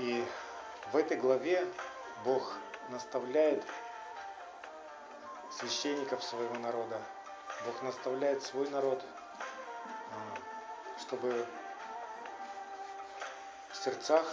[0.00, 0.24] И
[0.92, 1.62] в этой главе
[2.24, 2.54] Бог
[2.88, 3.62] наставляет
[5.50, 6.98] священников своего народа.
[7.66, 9.04] Бог наставляет свой народ,
[10.10, 11.46] а, чтобы
[13.72, 14.24] в сердцах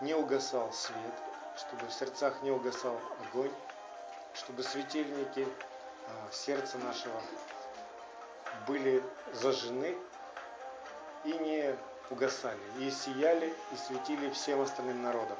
[0.00, 1.14] не угасал свет,
[1.56, 3.52] чтобы в сердцах не угасал огонь,
[4.34, 5.48] чтобы светильники
[6.06, 7.20] а, сердца нашего
[8.68, 9.02] были
[9.32, 9.98] зажжены
[11.24, 11.76] и не
[12.10, 15.36] угасали, и сияли, и светили всем остальным народам.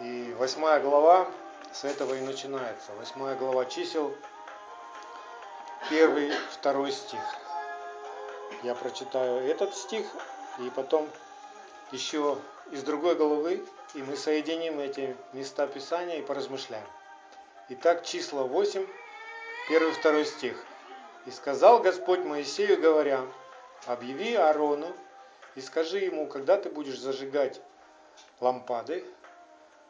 [0.00, 1.28] И восьмая глава
[1.72, 2.92] с этого и начинается.
[2.98, 4.14] Восьмая глава чисел,
[5.90, 7.20] первый, второй стих.
[8.62, 10.06] Я прочитаю этот стих,
[10.58, 11.08] и потом
[11.92, 12.38] еще
[12.70, 13.64] из другой головы,
[13.94, 16.86] и мы соединим эти места Писания и поразмышляем.
[17.70, 18.86] Итак, числа 8,
[19.68, 20.56] первый, второй стих.
[21.26, 23.24] «И сказал Господь Моисею, говоря,
[23.86, 24.94] объяви Аарону
[25.54, 27.60] и скажи ему, когда ты будешь зажигать
[28.40, 29.04] лампады,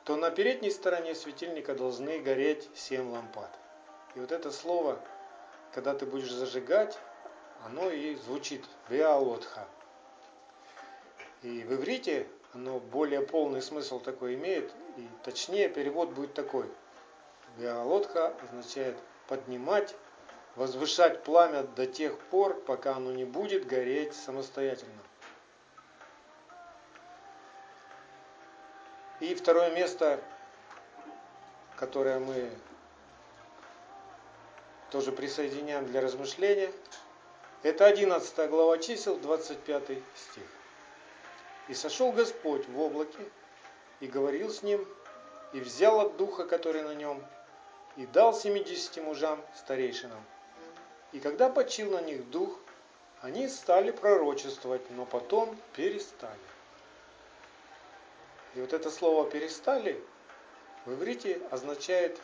[0.05, 3.51] то на передней стороне светильника должны гореть семь лампад.
[4.15, 4.99] И вот это слово,
[5.73, 6.99] когда ты будешь зажигать,
[7.65, 9.66] оно и звучит «Веалотха».
[11.43, 16.66] И в иврите оно более полный смысл такой имеет, и точнее перевод будет такой.
[17.57, 18.97] Веалотха означает
[19.29, 19.95] поднимать,
[20.61, 24.93] возвышать пламя до тех пор, пока оно не будет гореть самостоятельно.
[29.21, 30.21] И второе место,
[31.77, 32.51] которое мы
[34.91, 36.71] тоже присоединяем для размышления,
[37.63, 40.45] это 11 глава чисел, 25 стих.
[41.69, 43.31] «И сошел Господь в облаке,
[44.01, 44.87] и говорил с ним,
[45.55, 47.25] и взял от духа, который на нем,
[47.97, 50.23] и дал семидесяти мужам, старейшинам.
[51.13, 52.59] И когда почил на них дух,
[53.21, 56.39] они стали пророчествовать, но потом перестали.
[58.55, 60.03] И вот это слово «перестали»
[60.87, 62.19] в иврите означает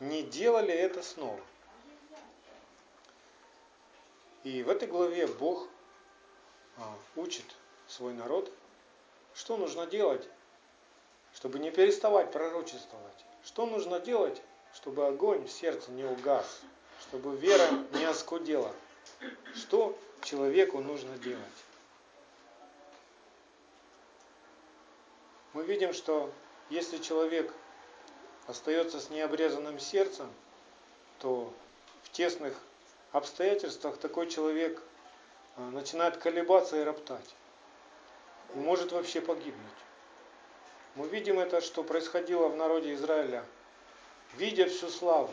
[0.00, 1.40] «не делали это снова».
[4.42, 5.68] И в этой главе Бог
[6.78, 7.44] а, учит
[7.86, 8.50] свой народ,
[9.34, 10.26] что нужно делать,
[11.34, 13.24] чтобы не переставать пророчествовать.
[13.44, 14.40] Что нужно делать,
[14.74, 16.62] чтобы огонь в сердце не угас,
[17.00, 18.72] чтобы вера не оскудела.
[19.54, 21.40] Что человеку нужно делать?
[25.52, 26.32] мы видим, что
[26.68, 27.52] если человек
[28.46, 30.30] остается с необрезанным сердцем,
[31.18, 31.52] то
[32.04, 32.54] в тесных
[33.12, 34.82] обстоятельствах такой человек
[35.56, 37.34] а, начинает колебаться и роптать.
[38.54, 39.54] И может вообще погибнуть.
[40.94, 43.44] Мы видим это, что происходило в народе Израиля.
[44.36, 45.30] Видя всю славу,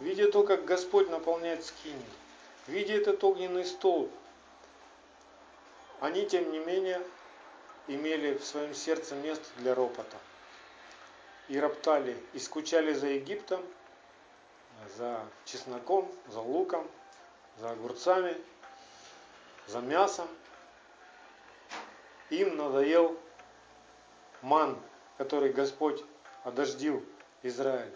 [0.00, 2.04] видя то, как Господь наполняет скини,
[2.66, 4.10] видя этот огненный столб,
[6.00, 7.02] они, тем не менее,
[7.86, 10.16] имели в своем сердце место для ропота.
[11.48, 13.60] И роптали, и скучали за Египтом,
[14.96, 16.88] за чесноком, за луком,
[17.58, 18.36] за огурцами,
[19.66, 20.28] за мясом.
[22.30, 23.18] Им надоел
[24.40, 24.78] ман,
[25.18, 26.02] который Господь
[26.44, 27.04] одождил
[27.42, 27.94] Израиль.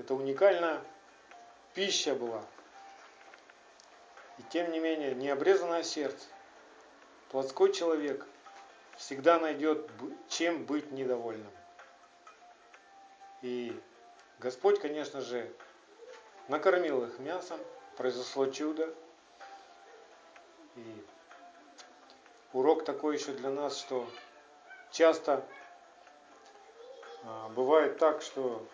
[0.00, 0.80] Это уникальная
[1.74, 2.42] пища была.
[4.38, 6.26] И тем не менее, необрезанное сердце–
[7.30, 8.26] Плотской человек
[8.96, 9.88] всегда найдет,
[10.28, 11.52] чем быть недовольным.
[13.40, 13.80] И
[14.40, 15.48] Господь, конечно же,
[16.48, 17.60] накормил их мясом,
[17.96, 18.92] произошло чудо.
[20.74, 21.06] И
[22.52, 24.10] урок такой еще для нас, что
[24.90, 25.46] часто
[27.22, 28.66] а, бывает так, что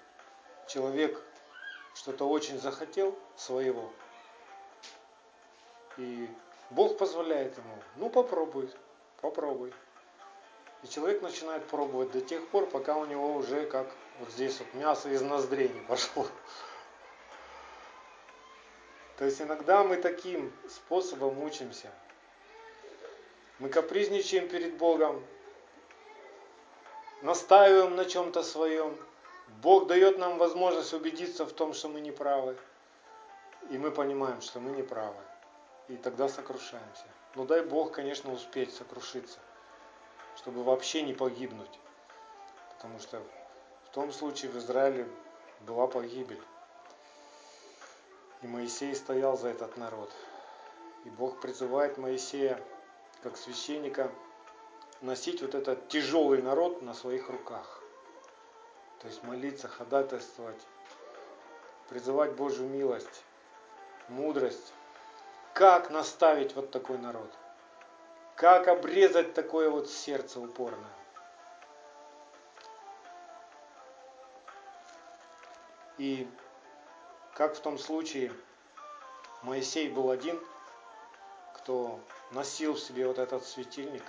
[0.69, 1.22] человек
[1.94, 3.93] что-то очень захотел своего,
[5.97, 6.28] и
[6.71, 8.71] Бог позволяет ему, ну попробуй,
[9.21, 9.72] попробуй.
[10.82, 14.75] И человек начинает пробовать до тех пор, пока у него уже как вот здесь вот
[14.75, 16.27] мясо из ноздрей не пошло.
[19.16, 21.91] То есть иногда мы таким способом учимся.
[23.59, 25.24] Мы капризничаем перед Богом,
[27.22, 28.97] настаиваем на чем-то своем.
[29.62, 32.56] Бог дает нам возможность убедиться в том, что мы не правы.
[33.70, 35.20] И мы понимаем, что мы не правы
[35.88, 37.06] и тогда сокрушаемся.
[37.34, 39.38] Но дай Бог, конечно, успеть сокрушиться,
[40.36, 41.78] чтобы вообще не погибнуть.
[42.74, 43.22] Потому что
[43.84, 45.08] в том случае в Израиле
[45.60, 46.41] была погибель.
[48.42, 50.10] И Моисей стоял за этот народ.
[51.04, 52.60] И Бог призывает Моисея,
[53.22, 54.10] как священника,
[55.00, 57.76] носить вот этот тяжелый народ на своих руках.
[59.01, 60.60] То есть молиться, ходатайствовать,
[61.89, 63.25] призывать Божью милость,
[64.09, 64.72] мудрость,
[65.54, 67.31] как наставить вот такой народ.
[68.37, 70.93] как обрезать такое вот сердце упорное.
[75.97, 76.28] И
[77.34, 78.31] как в том случае
[79.42, 80.39] Моисей был один,
[81.54, 81.99] кто
[82.33, 84.03] носил в себе вот этот светильник,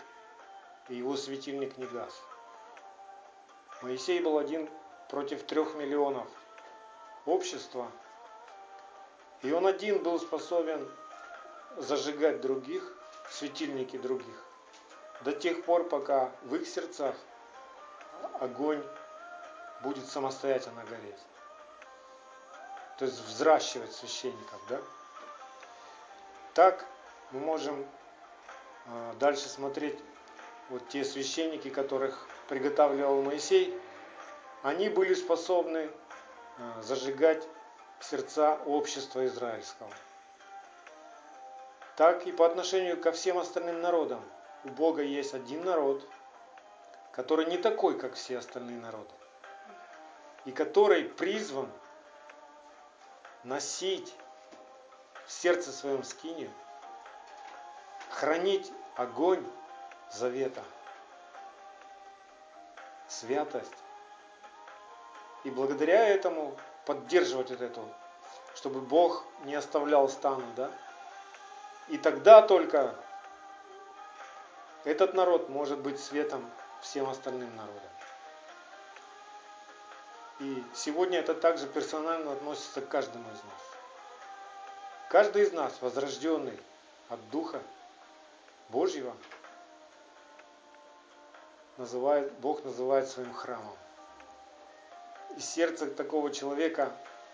[0.89, 2.21] и его светильник не гас.
[3.81, 4.69] Моисей был один
[5.07, 6.27] против трех миллионов
[7.25, 7.91] общества,
[9.43, 10.91] и он один был способен
[11.77, 12.91] зажигать других,
[13.29, 14.43] светильники других,
[15.21, 17.15] до тех пор, пока в их сердцах
[18.39, 18.83] огонь
[19.83, 21.19] будет самостоятельно гореть.
[22.97, 24.81] То есть взращивать священников, да?
[26.55, 26.83] Так
[27.31, 27.85] мы можем
[28.87, 29.99] а, дальше смотреть
[30.69, 33.77] вот те священники, которых приготавливал Моисей,
[34.63, 35.89] они были способны
[36.57, 37.47] а, зажигать
[37.99, 39.89] сердца общества израильского.
[41.95, 44.23] Так и по отношению ко всем остальным народам.
[44.63, 46.07] У Бога есть один народ,
[47.11, 49.09] который не такой, как все остальные народы.
[50.45, 51.69] И который призван
[53.43, 54.13] носить
[55.25, 56.51] в сердце своем скинию,
[58.09, 59.45] хранить огонь
[60.11, 60.63] завета,
[63.19, 63.71] святость.
[65.43, 67.87] И благодаря этому поддерживать вот эту,
[68.55, 70.71] чтобы Бог не оставлял стану, да?
[71.89, 72.95] И тогда только
[74.83, 76.49] этот народ может быть светом
[76.81, 77.81] всем остальным народам.
[80.39, 83.61] И сегодня это также персонально относится к каждому из нас.
[85.09, 86.59] Каждый из нас, возрожденный
[87.09, 87.61] от Духа
[88.69, 89.15] Божьего,
[91.77, 93.75] называет, Бог называет своим храмом.
[95.35, 96.91] И сердце такого человека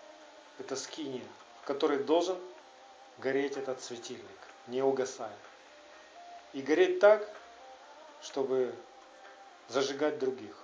[0.58, 1.24] –это скиния,
[1.62, 2.38] в которой должен
[3.18, 4.24] гореть этот светильник,
[4.66, 5.36] не угасая.
[6.52, 7.28] И гореть так,
[8.22, 8.74] чтобы
[9.68, 10.56] зажигать других.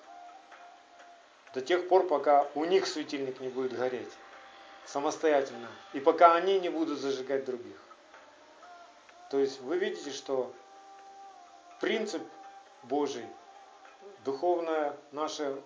[1.54, 4.12] До тех пор, пока у них светильник не будет гореть
[4.84, 5.68] самостоятельно.
[5.92, 7.76] И пока они не будут зажигать других.
[9.30, 10.52] То есть вы видите, что
[11.80, 12.22] принцип
[12.82, 13.26] Божий,
[14.24, 15.60] духовное наше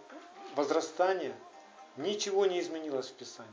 [0.55, 1.35] возрастание,
[1.97, 3.53] ничего не изменилось в Писании.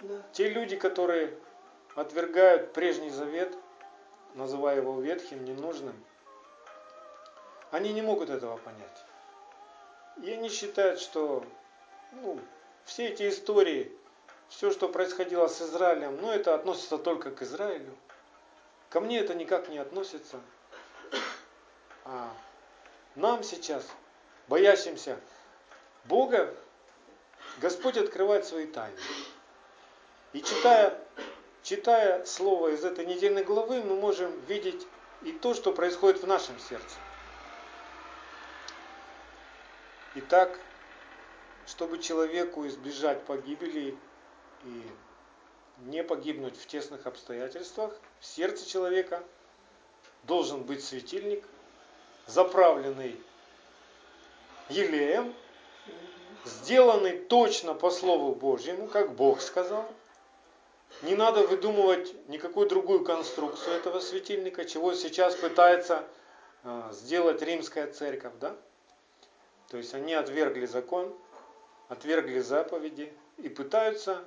[0.00, 0.22] Да.
[0.32, 1.36] Те люди, которые
[1.94, 3.56] отвергают прежний завет,
[4.34, 5.94] называя его ветхим, ненужным,
[7.70, 9.04] они не могут этого понять.
[10.22, 11.44] И они считают, что
[12.12, 12.38] ну,
[12.84, 13.92] все эти истории,
[14.48, 17.94] все, что происходило с Израилем, ну это относится только к Израилю.
[18.90, 20.40] Ко мне это никак не относится.
[22.04, 22.32] А
[23.14, 23.84] нам сейчас,
[24.48, 25.18] боящимся
[26.04, 26.54] Бога,
[27.60, 28.98] Господь открывает свои тайны.
[30.32, 30.98] И читая,
[31.62, 34.86] читая слово из этой недельной главы, мы можем видеть
[35.22, 36.96] и то, что происходит в нашем сердце.
[40.14, 40.58] Итак,
[41.66, 43.96] чтобы человеку избежать погибели
[44.64, 44.82] и
[45.80, 49.22] не погибнуть в тесных обстоятельствах, в сердце человека
[50.24, 51.44] должен быть светильник,
[52.28, 53.20] заправленный
[54.68, 55.34] елеем,
[56.44, 59.86] сделанный точно по Слову Божьему, как Бог сказал.
[61.02, 66.04] Не надо выдумывать никакую другую конструкцию этого светильника, чего сейчас пытается
[66.64, 68.32] а, сделать римская церковь.
[68.40, 68.56] Да?
[69.68, 71.14] То есть они отвергли закон,
[71.88, 74.24] отвергли заповеди и пытаются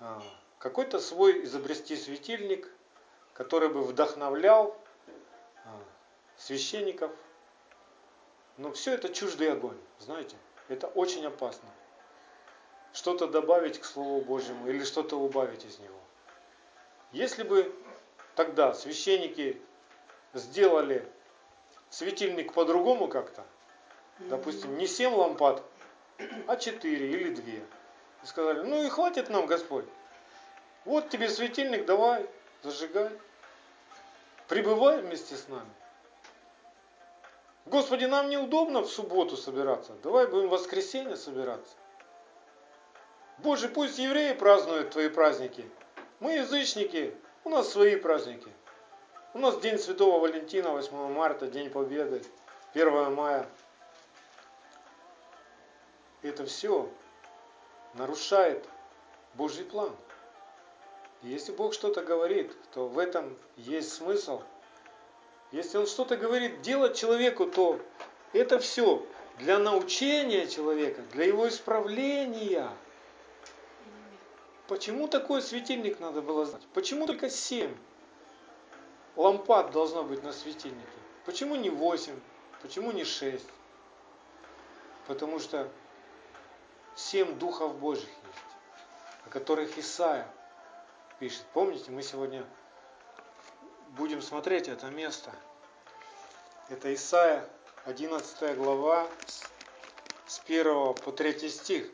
[0.00, 0.22] а,
[0.58, 2.70] какой-то свой изобрести светильник,
[3.32, 4.76] который бы вдохновлял
[5.64, 5.78] а,
[6.36, 7.10] священников.
[8.56, 10.36] Но все это чуждый огонь, знаете,
[10.68, 11.68] это очень опасно.
[12.92, 15.98] Что-то добавить к Слову Божьему или что-то убавить из него.
[17.12, 17.74] Если бы
[18.34, 19.60] тогда священники
[20.34, 21.06] сделали
[21.90, 23.44] светильник по-другому как-то,
[24.18, 25.62] допустим, не 7 лампад,
[26.46, 27.44] а 4 или 2.
[28.22, 29.86] И сказали, ну и хватит нам, Господь.
[30.84, 32.28] Вот тебе светильник, давай,
[32.62, 33.10] зажигай.
[34.48, 35.70] Прибывай вместе с нами.
[37.66, 39.92] Господи, нам неудобно в субботу собираться.
[40.02, 41.74] Давай будем в воскресенье собираться.
[43.38, 45.68] Боже, пусть евреи празднуют твои праздники.
[46.20, 47.14] Мы язычники,
[47.44, 48.48] у нас свои праздники.
[49.34, 52.22] У нас День Святого Валентина, 8 марта, День Победы,
[52.74, 53.48] 1 мая
[56.22, 56.88] это все
[57.94, 58.66] нарушает
[59.34, 59.94] Божий план.
[61.22, 64.42] И если Бог что-то говорит, то в этом есть смысл.
[65.52, 67.78] Если Он что-то говорит делать человеку, то
[68.32, 69.06] это все
[69.38, 72.68] для научения человека, для его исправления.
[74.66, 76.62] Почему такой светильник надо было знать?
[76.72, 77.74] Почему только семь?
[79.16, 80.86] лампад должно быть на светильнике?
[81.24, 82.18] Почему не 8?
[82.62, 83.44] Почему не 6?
[85.06, 85.68] Потому что
[86.94, 90.26] семь духов Божьих есть, о которых Исаия
[91.18, 91.44] пишет.
[91.52, 92.44] Помните, мы сегодня
[93.92, 95.30] будем смотреть это место.
[96.68, 97.48] Это Исаия,
[97.84, 99.08] 11 глава,
[100.26, 101.86] с 1 по 3 стих.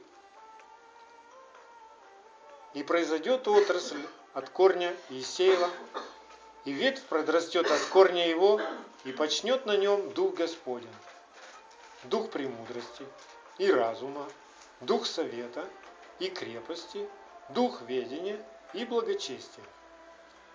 [2.74, 5.68] И произойдет отрасль от корня Иисеева,
[6.64, 8.60] и ветвь подрастет от корня его,
[9.04, 10.94] и почнет на нем Дух Господень,
[12.04, 13.06] Дух премудрости
[13.56, 14.28] и разума,
[14.80, 15.66] Дух совета
[16.18, 17.08] и крепости,
[17.48, 19.64] Дух ведения и благочестия.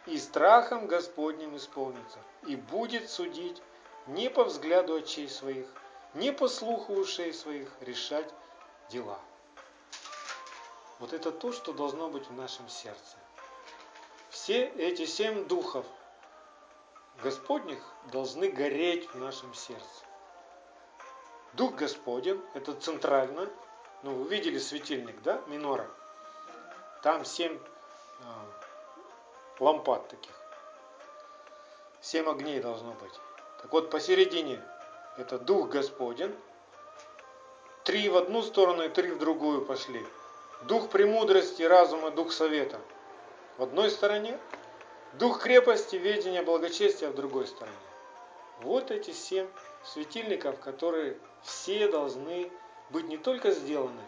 [0.05, 3.61] И страхом Господним исполнится, и будет судить
[4.07, 5.65] не по взгляду очей своих,
[6.13, 8.29] не по слуху ушей своих решать
[8.89, 9.19] дела.
[10.99, 13.17] Вот это то, что должно быть в нашем сердце.
[14.29, 15.85] Все эти семь духов
[17.21, 17.81] Господних
[18.11, 20.05] должны гореть в нашем сердце.
[21.53, 23.49] Дух Господень, это центрально,
[24.01, 25.89] ну вы видели светильник, да, минора?
[27.03, 28.23] Там семь э,
[29.59, 30.33] лампад таких.
[32.01, 33.13] Семь огней должно быть.
[33.61, 34.61] Так вот, посередине
[35.17, 36.35] это Дух Господень.
[37.83, 40.05] Три в одну сторону и три в другую пошли.
[40.63, 42.79] Дух премудрости, разума, Дух совета
[43.57, 44.39] в одной стороне,
[45.13, 47.75] Дух крепости, ведения, благочестия в другой стороне.
[48.61, 49.47] Вот эти семь
[49.83, 52.51] светильников, которые все должны
[52.89, 54.01] быть не только сделаны,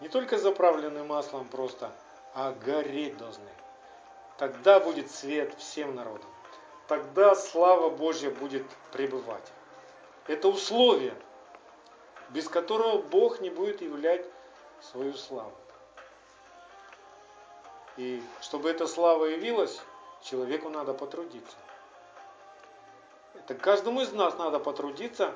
[0.00, 1.92] не только заправлены маслом просто,
[2.34, 3.50] а гореть должны.
[4.38, 6.30] Тогда будет свет всем народам.
[6.86, 9.44] Тогда слава Божья будет пребывать.
[10.28, 11.14] Это условие,
[12.30, 14.24] без которого Бог не будет являть
[14.80, 15.52] свою славу.
[17.96, 19.80] И чтобы эта слава явилась,
[20.22, 21.56] человеку надо потрудиться.
[23.34, 25.32] Это каждому из нас надо потрудиться,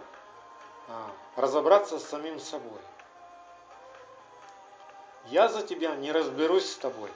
[0.88, 2.80] а, разобраться с самим собой.
[5.26, 7.11] Я за тебя не разберусь с тобой.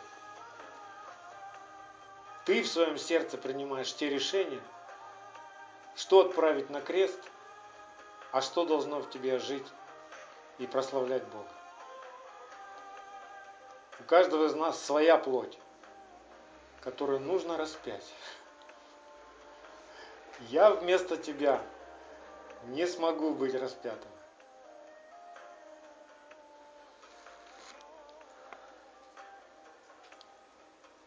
[2.46, 4.62] Ты в своем сердце принимаешь те решения,
[5.94, 7.20] что отправить на крест–
[8.36, 9.66] а что должно в тебе жить
[10.58, 11.48] и прославлять Бога?
[13.98, 15.58] У каждого из нас своя плоть,
[16.82, 18.04] которую нужно распять.
[20.50, 21.62] Я вместо тебя
[22.64, 24.10] не смогу быть распятым.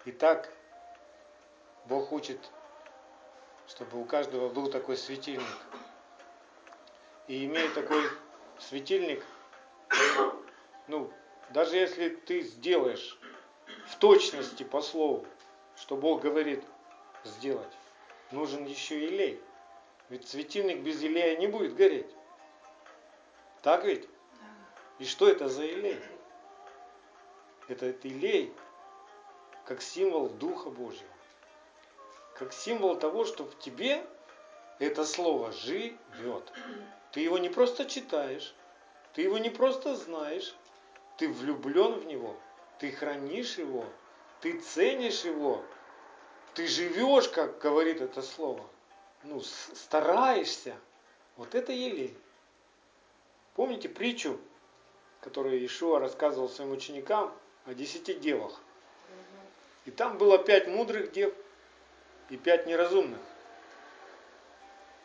[0.06, 0.52] Итак,
[1.90, 2.40] Бог учит,
[3.68, 5.46] чтобы у каждого был такой светильник–
[7.30, 8.04] и имея такой
[8.58, 9.24] светильник,
[10.88, 11.14] ну,
[11.52, 13.20] даже если ты сделаешь
[13.86, 15.28] в точности по слову,
[15.76, 16.64] что Бог говорит
[17.24, 17.72] сделать,
[18.32, 19.40] нужен еще илей.
[20.10, 22.10] Ведь светильник без илея не будет гореть.
[23.62, 24.10] Так ведь?
[24.98, 26.02] И что это за илей?
[27.68, 28.52] Это, илей,
[29.66, 31.14] как символ Духа Божьего.
[32.40, 34.02] Как символ того, что в тебе
[34.80, 36.50] это слово живет.
[37.12, 38.56] Ты его не просто читаешь,
[39.14, 40.56] ты его не просто знаешь,
[41.18, 42.38] ты влюблен в него,
[42.80, 43.86] ты хранишь его,
[44.40, 45.62] ты ценишь его,
[46.54, 48.66] ты живешь, как говорит это слово,
[49.24, 50.78] ну, стараешься.
[51.36, 52.18] Вот это елей.
[53.56, 54.40] Помните притчу,
[55.20, 57.34] которую Ишуа рассказывал своим ученикам
[57.66, 58.62] о десяти девах?
[59.86, 61.34] И там было пять мудрых дев
[62.30, 63.20] и пять неразумных.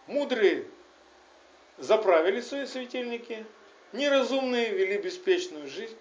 [0.07, 0.67] Мудрые
[1.79, 3.45] заправили свои светильники,
[3.93, 5.97] неразумные вели беспечную жизнь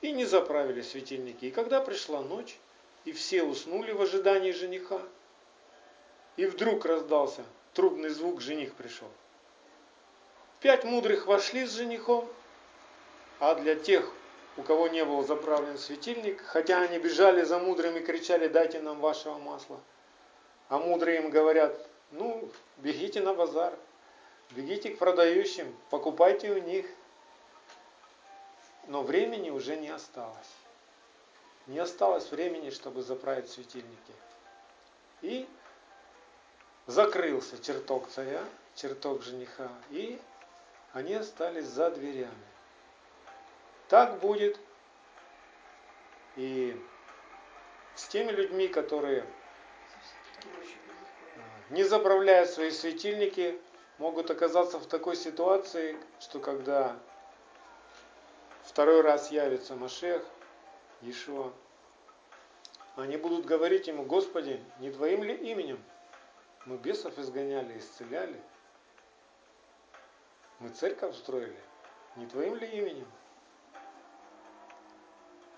[0.00, 1.46] и не заправили светильники.
[1.46, 2.58] И когда пришла ночь,
[3.04, 5.00] и все уснули в ожидании жениха,
[6.36, 9.08] и вдруг раздался трубный звук, жених пришел.
[10.60, 12.28] Пять мудрых вошли с женихом,
[13.38, 14.10] а для тех,
[14.56, 19.38] у кого не был заправлен светильник, хотя они бежали за мудрыми, кричали, дайте нам вашего
[19.38, 19.80] масла,
[20.70, 21.76] а мудрые им говорят,
[22.10, 23.74] ну, бегите на базар,
[24.52, 26.86] Бегите к продающим, покупайте у них.
[28.88, 30.50] Но времени уже не осталось.
[31.68, 34.12] Не осталось времени, чтобы заправить светильники.
[35.22, 35.48] И
[36.86, 38.42] закрылся чертог царя,
[38.74, 40.20] чертог жениха, и
[40.92, 42.34] они остались за дверями.
[43.86, 44.58] Так будет
[46.34, 46.76] и
[47.94, 49.24] с теми людьми, которые
[51.70, 53.60] не заправляют свои светильники,
[53.98, 56.96] могут оказаться в такой ситуации, что когда
[58.64, 60.24] второй раз явится Машех,
[61.02, 61.52] Иешуа,
[62.96, 65.82] они будут говорить ему, Господи, не Твоим ли именем
[66.66, 68.40] Мы бесов изгоняли, исцеляли.
[70.58, 71.58] Мы церковь строили.
[72.16, 73.06] Не твоим ли именем?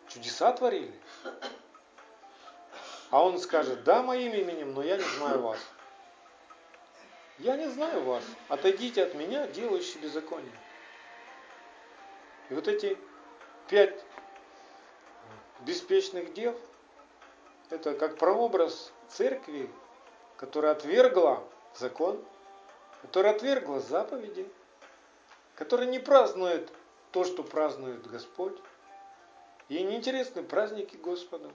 [0.09, 0.95] Чудеса творили.
[3.13, 5.59] А он скажет, да, моим именем, но я не знаю вас.
[7.39, 8.25] Я не знаю вас.
[8.49, 10.59] Отойдите от меня, делающие беззаконие.
[12.49, 12.97] И вот эти
[13.69, 14.03] пять
[15.61, 16.57] беспечных дев,
[17.69, 19.71] это как прообраз церкви,
[20.39, 22.19] которая отвергла закон,
[23.03, 24.51] которая отвергла заповеди,
[25.55, 26.73] которая не празднует
[27.11, 28.59] то, что празднует Господь.
[29.69, 31.51] Ей не интересны праздники Господа.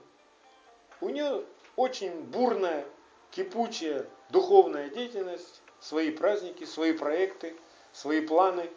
[1.00, 1.44] У нее
[1.76, 2.84] очень бурная,
[3.30, 7.56] кипучая духовная деятельность, свои праздники, свои проекты,
[7.92, 8.68] свои планы,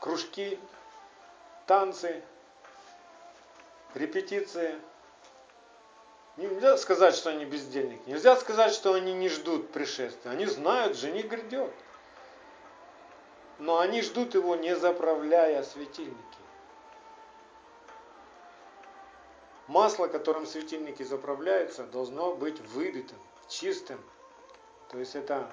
[0.00, 0.58] кружки,
[1.66, 2.22] танцы,
[3.94, 4.74] репетиции.
[6.36, 8.02] Нельзя сказать, что они бездельники.
[8.06, 10.30] Нельзя сказать, что они не ждут пришествия.
[10.30, 11.72] Они знают, жених грядет.
[13.58, 16.37] Но они ждут его, не заправляя светильники.
[19.68, 24.00] Масло, которым светильники заправляются, должно быть выбитым, чистым.
[24.90, 25.50] То есть это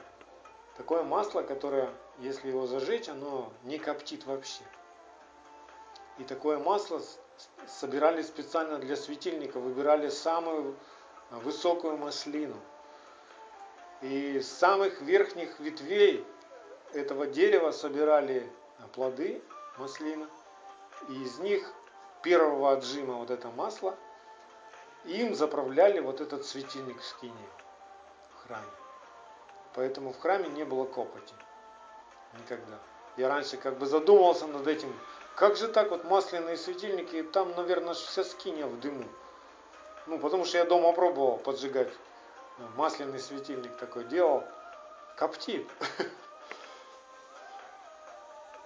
[0.78, 4.64] такое масло, которое, если его зажечь, оно не коптит вообще.
[6.18, 7.02] И такое масло
[7.68, 10.78] собирали специально для светильника, выбирали самую
[11.32, 12.56] высокую маслину.
[14.02, 16.26] И с самых верхних ветвей
[16.94, 18.50] этого дерева собирали
[18.94, 19.42] плоды
[19.78, 20.30] маслина.
[21.10, 21.70] И из них
[22.24, 23.98] первого отжима вот это масло,
[25.06, 27.50] им заправляли вот этот светильник в скине,
[28.32, 28.66] в храме.
[29.74, 31.36] Поэтому в храме не было копоти.
[32.40, 32.78] Никогда.
[33.18, 34.94] Я раньше как бы задумывался над этим,
[35.36, 39.06] как же так вот масляные светильники, там, наверное, вся скиня в дыму.
[40.08, 41.92] Ну, потому что я дома пробовал поджигать.
[42.76, 44.44] Масляный светильник такой делал.
[45.18, 45.70] Коптит.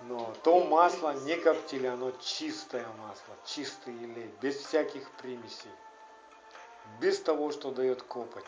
[0.01, 5.71] Но то масло не коптили, оно чистое масло, чистый елей, без всяких примесей,
[6.99, 8.45] без того, что дает копоть.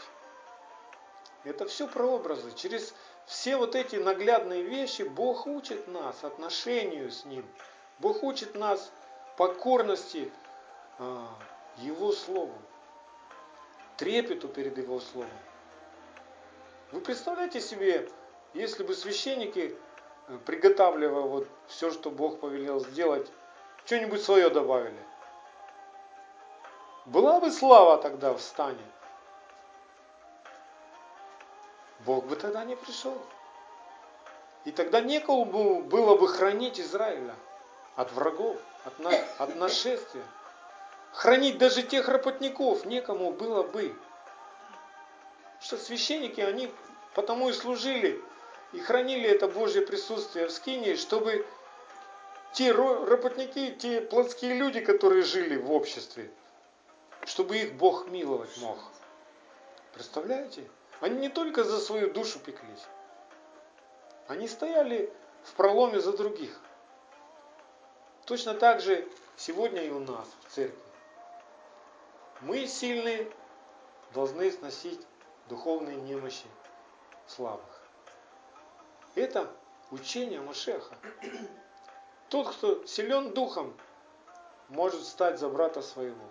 [1.44, 2.52] Это все прообразы.
[2.56, 2.94] Через
[3.26, 7.46] все вот эти наглядные вещи Бог учит нас отношению с Ним.
[8.00, 8.92] Бог учит нас
[9.38, 10.32] покорности
[11.00, 11.28] а,
[11.78, 12.54] Его Слову,
[13.98, 15.30] трепету перед Его Словом.
[16.92, 18.10] Вы представляете себе,
[18.54, 19.78] если бы священники,
[20.28, 23.32] э, приготавливая вот все, что Бог повелел сделать,
[23.86, 25.00] что-нибудь свое добавили?
[27.06, 28.86] Была бы слава тогда в стане?
[32.06, 33.18] Бог бы тогда не пришел.
[34.66, 37.36] И тогда некому было бы хранить Израиля
[37.96, 40.24] от врагов, от, на, от нашествия.
[41.14, 43.96] Хранить даже тех работников некому было бы.
[45.60, 46.72] Что священники, они
[47.14, 48.24] потому и служили
[48.74, 51.46] и хранили это Божье присутствие в скине, чтобы
[52.54, 56.32] те работники, те плотские люди, которые жили в обществе,
[57.26, 58.78] чтобы их Бог миловать мог.
[59.94, 60.70] Представляете?
[61.00, 62.86] Они не только за свою душу пеклись,
[64.28, 65.12] они стояли
[65.44, 66.60] в проломе за других.
[68.26, 70.80] Точно так же сегодня и у нас в церкви.
[72.42, 73.32] Мы сильные
[74.14, 75.02] должны сносить
[75.50, 76.46] духовные немощи
[77.28, 77.82] слабых.
[79.16, 79.52] Это
[79.92, 80.96] учение Машеха.
[82.30, 83.76] Тот, кто силен духом,
[84.70, 86.24] может стать за брата своего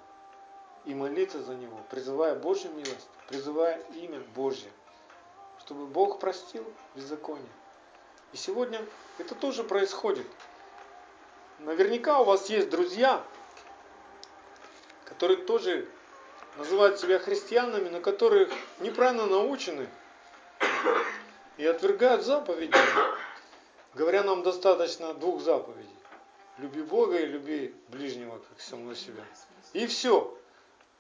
[0.85, 4.71] и молиться за него, призывая Божью милость, призывая имя Божье,
[5.61, 6.65] чтобы Бог простил
[6.95, 7.45] беззаконие.
[8.33, 8.85] И сегодня
[9.19, 10.27] это тоже происходит.
[11.59, 13.23] Наверняка у вас есть друзья,
[15.05, 15.89] которые тоже
[16.57, 19.89] называют себя христианами, но которые неправильно научены
[21.57, 22.75] и отвергают заповеди,
[23.95, 25.89] говоря нам достаточно двух заповедей.
[26.59, 29.25] Люби Бога и люби ближнего, как самого себя.
[29.73, 30.37] И все.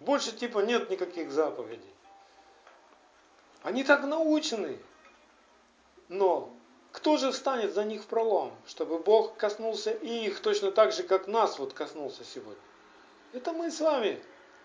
[0.00, 1.94] Больше типа нет никаких заповедей.
[3.62, 4.78] Они так научены.
[6.08, 6.52] Но
[6.92, 11.02] кто же встанет за них в пролом, чтобы Бог коснулся и их точно так же,
[11.02, 12.62] как нас вот коснулся сегодня?
[13.32, 14.20] Это мы с вами.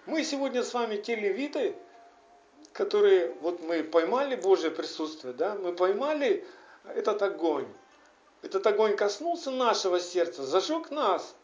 [0.05, 1.75] Мы сегодня с вами те левиты,
[2.73, 6.45] которые, вот мы поймали Божье присутствие, да, мы поймали
[6.95, 7.67] этот огонь.
[8.41, 11.35] Этот огонь коснулся нашего сердца, зажег нас.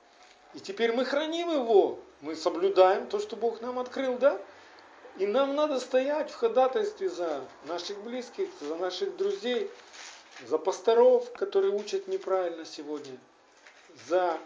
[0.53, 4.39] И теперь мы храним его, мы соблюдаем то, что Бог нам открыл, да?
[5.17, 9.69] И нам надо стоять в ходатайстве за наших близких, за наших друзей,
[10.47, 13.17] за пасторов, которые учат неправильно сегодня,
[14.07, 14.37] за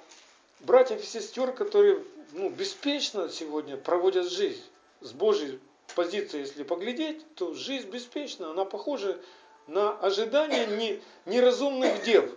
[0.61, 4.63] братьев и сестер, которые ну, беспечно сегодня проводят жизнь
[5.01, 5.59] с Божьей
[5.95, 9.19] позиции, если поглядеть, то жизнь беспечна, она похожа
[9.67, 12.29] на ожидание не, неразумных дев.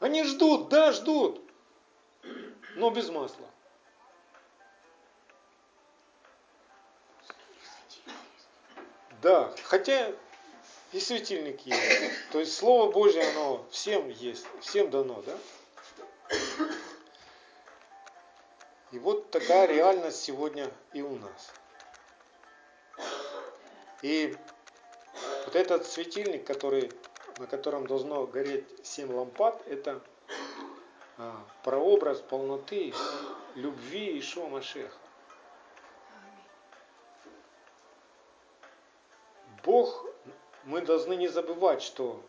[0.00, 1.45] Они ждут, да, ждут,
[2.76, 3.46] но без масла.
[9.22, 10.12] Да, хотя
[10.92, 12.30] и светильник есть.
[12.30, 15.36] То есть Слово Божье, оно всем есть, всем дано, да?
[18.92, 21.52] И вот такая реальность сегодня и у нас.
[24.02, 24.36] И
[25.46, 26.92] вот этот светильник, который,
[27.38, 30.02] на котором должно гореть семь лампад, это
[31.62, 32.92] прообраз полноты
[33.54, 34.96] любви Ишуа Машеха.
[39.64, 40.04] Бог,
[40.64, 42.22] мы должны не забывать, что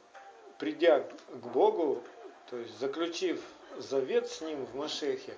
[0.57, 2.01] придя к Богу,
[2.49, 3.43] то есть заключив
[3.77, 5.37] завет с Ним в Машехе,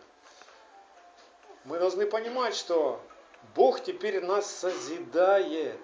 [1.66, 3.02] мы должны понимать, что
[3.56, 5.80] Бог теперь нас созидает.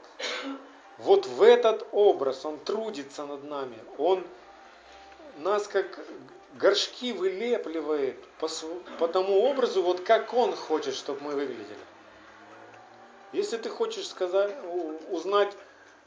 [0.98, 3.78] Вот в этот образ Он трудится над нами.
[3.98, 4.26] Он
[5.40, 6.00] нас как
[6.56, 8.48] горшки вылепливает по,
[8.98, 11.78] по тому образу, вот как Он хочет, чтобы мы выглядели.
[13.32, 14.56] Если ты хочешь сказать,
[15.10, 15.54] узнать,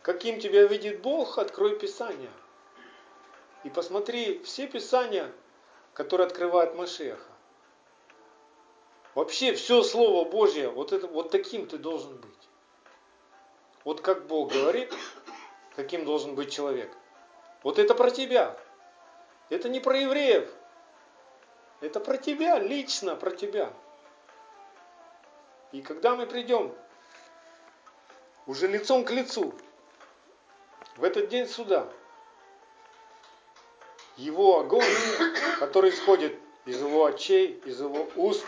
[0.02, 2.30] каким тебя видит Бог, открой Писание.
[3.64, 5.30] И посмотри все Писания,
[5.92, 7.20] которые открывает Машеха.
[9.14, 12.30] Вообще все Слово Божье, вот, это, вот таким ты должен быть.
[13.84, 14.94] Вот как Бог говорит,
[15.76, 16.90] каким должен быть человек.
[17.62, 18.56] Вот это про тебя.
[19.50, 20.50] Это не про евреев.
[21.80, 23.72] Это про тебя, лично про тебя.
[25.72, 26.74] И когда мы придем
[28.46, 29.54] уже лицом к лицу,
[30.96, 31.86] в этот день суда,
[34.16, 34.84] его огонь,
[35.60, 38.44] который исходит из его очей, из его уст,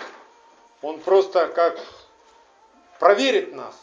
[0.83, 1.79] он просто как
[2.99, 3.79] проверит нас.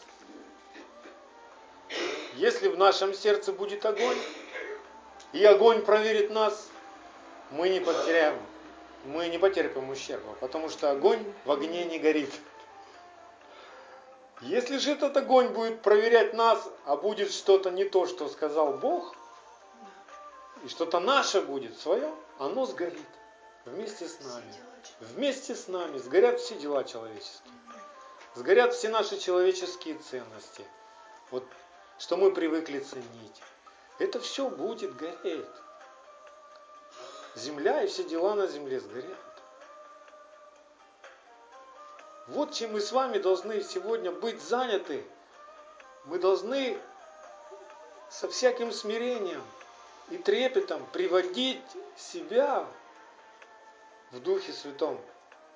[2.34, 4.18] Если в нашем сердце будет огонь,
[5.32, 6.68] и огонь проверит нас,
[7.50, 8.38] мы не потеряем,
[9.04, 12.32] мы не потерпим ущерба, потому что огонь в огне не горит.
[14.40, 19.14] Если же этот огонь будет проверять нас, а будет что-то не то, что сказал Бог,
[20.64, 22.98] и что-то наше будет свое, оно сгорит
[23.64, 24.54] вместе с нами.
[25.00, 27.52] Вместе с нами сгорят все дела человеческие.
[28.34, 30.64] Сгорят все наши человеческие ценности.
[31.30, 31.44] Вот
[31.98, 33.42] что мы привыкли ценить.
[33.98, 35.46] Это все будет гореть.
[37.34, 39.18] Земля и все дела на земле сгорят.
[42.28, 45.04] Вот чем мы с вами должны сегодня быть заняты.
[46.04, 46.78] Мы должны
[48.10, 49.42] со всяким смирением
[50.10, 51.62] и трепетом приводить
[51.96, 52.66] себя
[54.10, 55.00] в Духе Святом,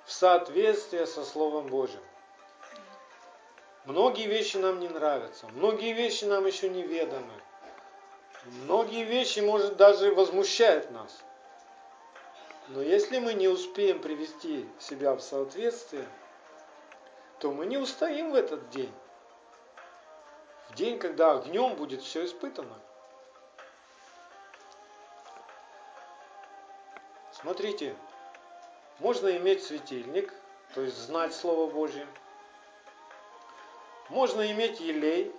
[0.05, 2.01] в соответствии со Словом Божьим.
[3.85, 7.33] Многие вещи нам не нравятся, многие вещи нам еще неведомы,
[8.45, 11.21] многие вещи, может, даже возмущают нас.
[12.73, 16.07] Но если мы не успеем привести себя в соответствие,
[17.37, 18.91] то мы не устоим в этот день.
[20.69, 22.75] В день, когда огнем будет все испытано.
[27.31, 27.95] Смотрите,
[28.97, 30.33] можно иметь светильник,
[30.73, 32.07] то есть знать Слово Божье.
[34.09, 35.31] Можно иметь елей,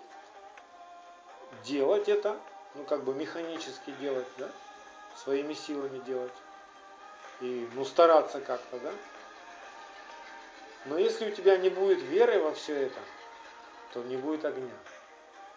[1.64, 2.38] делать это,
[2.76, 4.48] ну как бы механически делать, да,
[5.16, 6.32] своими силами делать.
[7.40, 8.92] И ну стараться как-то, да.
[10.86, 13.00] Но если у тебя не будет веры во все это,
[13.92, 14.74] то не будет огня.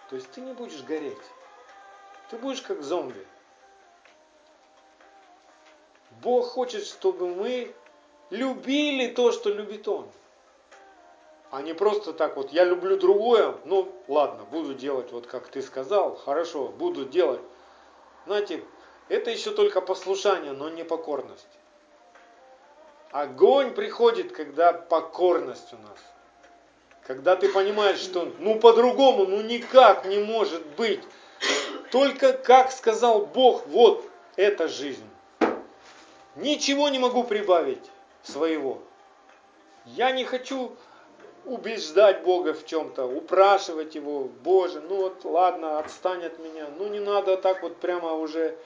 [0.10, 1.18] То есть ты не будешь гореть.
[2.30, 3.26] Ты будешь как зомби.
[6.22, 7.74] Бог хочет, чтобы мы
[8.30, 10.10] любили то, что любит Он.
[11.50, 15.62] А не просто так вот, я люблю другое, ну ладно, буду делать вот как ты
[15.62, 17.40] сказал, хорошо, буду делать.
[18.26, 18.66] Знаете,
[19.08, 21.48] это еще только послушание, но не покорность.
[23.12, 25.98] Огонь приходит, когда покорность у нас.
[27.04, 31.02] Когда ты понимаешь, что ну по-другому, ну никак не может быть.
[31.92, 34.04] Только как сказал Бог, вот
[34.36, 35.08] эта жизнь.
[36.36, 37.84] Ничего не могу прибавить
[38.24, 38.82] своего.
[39.86, 40.76] Я не хочу
[41.46, 47.00] убеждать Бога в чем-то, упрашивать Его, Боже, ну вот ладно, отстань от меня, ну не
[47.00, 48.58] надо так вот прямо уже,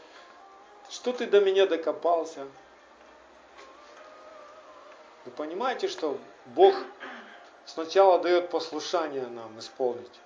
[0.90, 2.48] что ты до меня докопался.
[5.26, 6.76] Вы понимаете, что Бог
[7.66, 10.20] сначала дает послушание нам исполнить,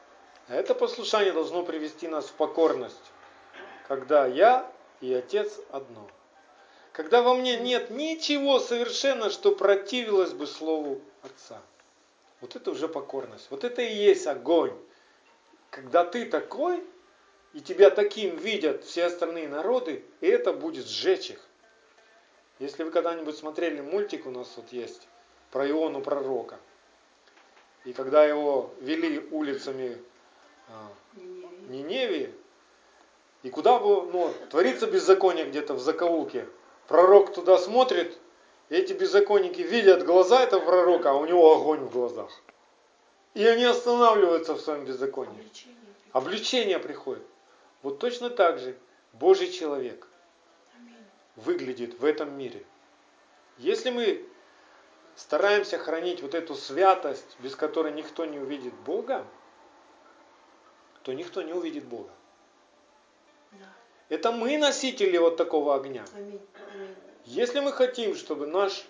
[0.48, 3.12] а это послушание должно привести нас в покорность,
[3.88, 6.08] когда я и Отец одно
[6.96, 11.62] когда во мне нет ничего совершенно, что противилось бы Слову Отца.
[12.40, 13.48] Вот это уже покорность.
[13.50, 14.74] Вот это и есть огонь.
[15.72, 16.82] Когда ты такой,
[17.52, 21.45] и тебя таким видят все остальные народы, и это будет сжечь их.
[22.60, 25.08] Если вы когда-нибудь смотрели мультик, у нас вот есть,
[25.52, 26.58] про Иону пророка.
[27.84, 29.98] И когда его вели улицами
[30.70, 30.90] а,
[31.68, 32.34] Ниневии,
[33.44, 36.48] и куда бы, ну, творится беззаконие где-то в закоулке,
[36.88, 38.18] пророк туда смотрит,
[38.70, 42.32] и эти беззаконники видят глаза этого пророка, а у него огонь в глазах.
[43.34, 45.38] И они останавливаются в своем беззаконии.
[45.38, 45.78] Обличение,
[46.14, 47.24] Обличение приходит.
[47.84, 48.78] Вот точно так же
[49.14, 50.08] Божий человек
[51.36, 52.64] выглядит в этом мире.
[53.58, 54.26] Если мы
[55.16, 59.26] стараемся хранить вот эту святость, без которой никто не увидит Бога,
[61.04, 62.12] то никто не увидит Бога.
[64.10, 66.06] Это мы носители вот такого огня.
[67.26, 68.86] Если мы хотим, чтобы наш,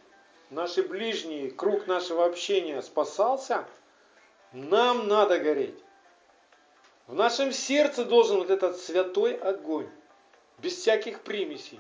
[0.50, 3.66] наши ближние, круг нашего общения спасался,
[4.52, 5.80] нам надо гореть.
[7.08, 9.90] В нашем сердце должен вот этот святой огонь,
[10.58, 11.80] без всяких примесей.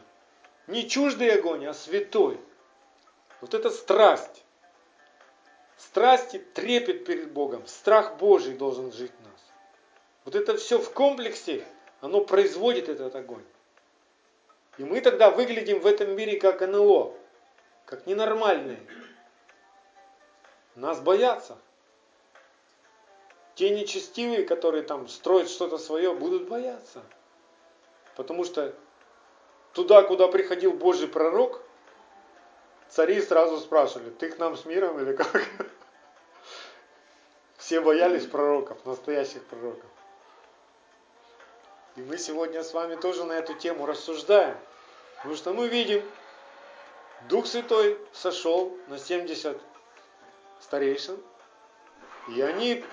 [0.67, 2.39] Не чуждый огонь, а святой.
[3.41, 4.43] Вот это страсть.
[5.77, 7.65] Страсть и трепет перед Богом.
[7.67, 9.41] Страх Божий должен жить в нас.
[10.23, 11.65] Вот это все в комплексе,
[12.01, 13.43] оно производит этот огонь.
[14.77, 17.13] И мы тогда выглядим в этом мире как НЛО,
[17.85, 18.79] как ненормальные.
[20.75, 21.57] Нас боятся.
[23.53, 27.01] Те нечестивые, которые там строят что-то свое, будут бояться.
[28.15, 28.73] Потому что
[29.75, 31.61] туда, куда приходил Божий пророк,
[32.89, 35.45] цари сразу спрашивали, ты к нам с миром или как?
[37.57, 39.89] Все боялись пророков, настоящих пророков.
[41.97, 44.57] И мы сегодня с вами тоже на эту тему рассуждаем.
[45.17, 46.03] Потому что мы видим,
[47.27, 49.59] Дух Святой сошел на 70
[50.61, 51.17] старейшин,
[52.29, 52.85] и они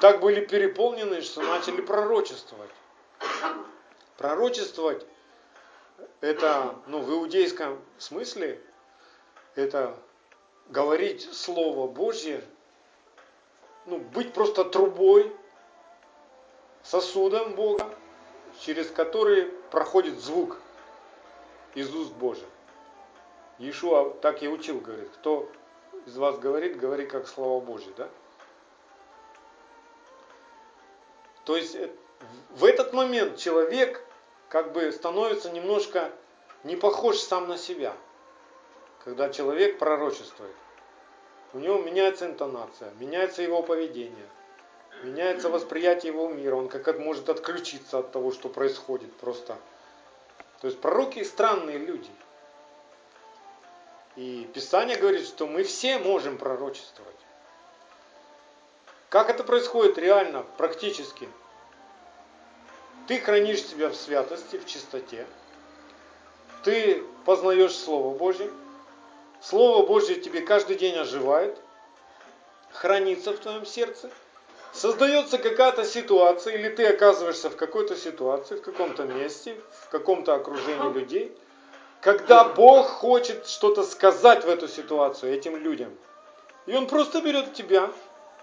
[0.00, 2.70] так были переполнены, что начали пророчествовать.
[4.16, 5.04] Пророчествовать
[6.20, 8.60] это, ну, в иудейском смысле,
[9.54, 9.96] это
[10.68, 12.42] говорить Слово Божье,
[13.84, 15.34] ну, быть просто трубой,
[16.82, 17.88] сосудом Бога,
[18.60, 20.58] через который проходит звук
[21.74, 22.46] из уст Божьих.
[23.58, 25.50] Иешуа так и учил, говорит, кто
[26.06, 28.08] из вас говорит, говори как Слово Божье, да?
[31.44, 31.90] То есть э,
[32.50, 34.05] в этот момент человек
[34.48, 36.10] как бы становится немножко
[36.64, 37.94] не похож сам на себя,
[39.04, 40.54] когда человек пророчествует.
[41.52, 44.28] У него меняется интонация, меняется его поведение,
[45.02, 49.56] меняется восприятие его мира, он как может отключиться от того, что происходит просто.
[50.60, 52.10] То есть пророки странные люди.
[54.16, 57.14] И Писание говорит, что мы все можем пророчествовать.
[59.10, 61.28] Как это происходит реально, практически?
[63.06, 65.26] Ты хранишь себя в святости, в чистоте.
[66.64, 68.50] Ты познаешь Слово Божье.
[69.40, 71.56] Слово Божье тебе каждый день оживает,
[72.72, 74.10] хранится в твоем сердце–
[74.76, 80.92] создается какая-то ситуация, или ты оказываешься в какой-то ситуации, в каком-то месте, в каком-то окружении
[80.92, 81.36] людей,
[82.00, 85.96] когда Бог хочет что-то сказать в эту ситуацию этим людям.
[86.66, 87.90] И Он просто берет тебя,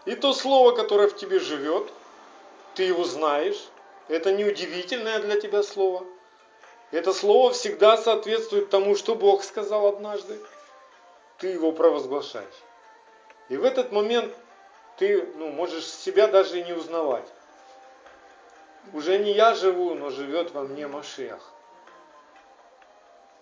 [0.05, 1.87] и то слово, которое в тебе живет,
[2.75, 3.63] ты его знаешь,
[4.07, 6.05] это не удивительное для тебя слово.
[6.91, 10.39] Это слово всегда соответствует тому, что Бог сказал однажды.
[11.39, 12.63] Ты его провозглашаешь.
[13.49, 14.33] И в этот момент
[14.97, 17.27] ты ну, можешь себя даже и не узнавать.
[18.93, 21.39] Уже не я живу, но живет во мне Машех.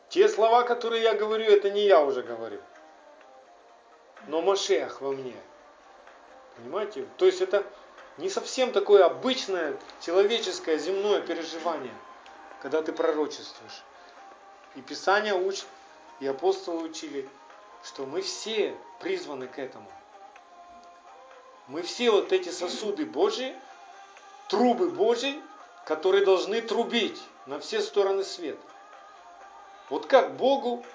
[0.09, 2.61] Те слова, которые я говорю, это не я уже говорю.
[4.27, 5.35] Но Машех во мне.
[6.57, 7.05] Понимаете?
[7.17, 7.65] То есть это
[8.17, 11.93] не совсем такое обычное человеческое земное переживание,
[12.61, 13.83] когда ты пророчествуешь.
[14.75, 15.65] И Писание учит,
[16.19, 17.27] и апостолы учили,
[17.83, 19.91] что мы все призваны к этому.
[21.67, 23.55] Мы все вот эти сосуды Божьи,
[24.49, 25.41] трубы Божьи,
[25.85, 28.61] которые должны трубить на все стороны света.
[29.89, 30.85] Вот как Богу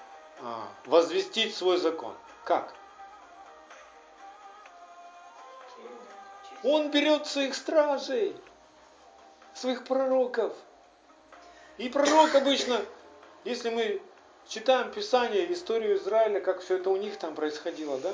[0.41, 2.15] а, возвестить свой закон?
[2.43, 2.73] Как?
[6.69, 8.35] Он берет своих стражей,
[9.53, 10.53] своих пророков.
[11.77, 12.81] И пророк обычно,
[13.45, 14.01] если мы
[14.49, 18.13] читаем Писание, историю Израиля, как все это у них там происходило, да?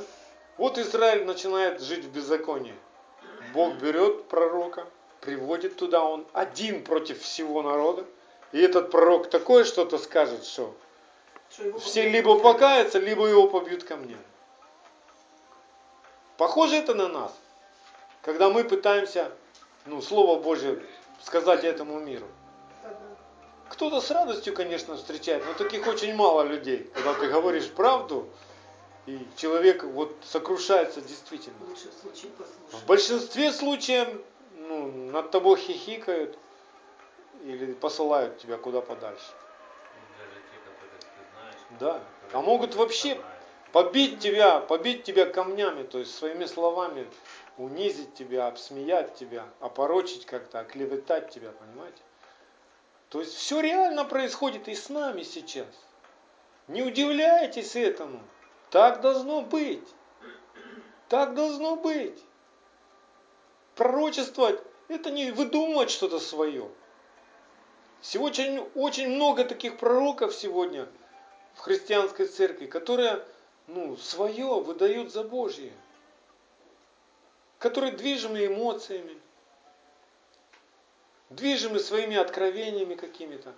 [0.57, 2.75] Вот Израиль начинает жить в беззаконии.
[3.55, 4.85] Бог берет пророка,
[5.21, 8.05] приводит туда, он один против всего народа.
[8.51, 10.75] И этот пророк такое что-то скажет, что,
[11.49, 14.19] что все либо покаются, либо его побьют камнем.
[16.37, 17.33] Похоже это на нас,
[18.23, 19.31] когда мы пытаемся,
[19.85, 20.81] ну, Слово Божье
[21.21, 22.25] сказать этому миру.
[23.69, 26.89] Кто-то с радостью, конечно, встречает, но таких очень мало людей.
[26.93, 28.29] Когда ты говоришь правду,
[29.05, 31.57] и человек вот сокрушается действительно.
[32.71, 34.07] В большинстве случаев
[34.55, 36.37] ну, над тобой хихикают
[37.43, 39.31] или посылают тебя куда подальше.
[41.79, 42.01] Да.
[42.31, 43.19] А могут вообще
[43.73, 47.05] побить тебя, побить тебя камнями, то есть своими словами
[47.57, 52.01] унизить тебя, обсмеять тебя, опорочить как-то, оклеветать тебя, понимаете?
[53.09, 55.67] То есть все реально происходит и с нами сейчас.
[56.67, 58.21] Не удивляйтесь этому.
[58.71, 59.87] Так должно быть.
[61.09, 62.19] Так должно быть.
[63.75, 66.69] Пророчествовать– это не выдумывать что-то свое.
[68.01, 70.87] Сегодня очень много таких пророков сегодня
[71.53, 73.23] в христианской церкви, которые
[73.67, 75.71] ну, свое выдают за Божье,
[77.63, 79.17] которые движимы эмоциями,
[81.29, 83.53] движимы своими откровениями какими-то.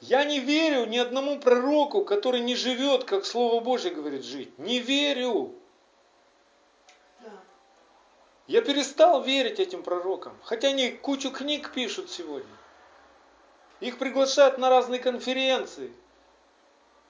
[0.00, 4.58] Я не верю ни одному пророку, который не живет, как Слово Божье говорит, жить.
[4.58, 5.54] Не верю.
[8.46, 12.56] Я перестал верить этим пророкам, хотя они кучу книг пишут сегодня.
[13.80, 15.92] Их приглашают на разные конференции,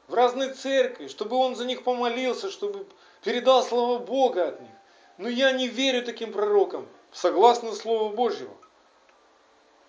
[0.09, 2.85] в разные церкви, чтобы он за них помолился, чтобы
[3.23, 4.71] передал Слово Бога от них.
[5.19, 8.57] Но я не верю таким пророкам, согласно Слову Божьему.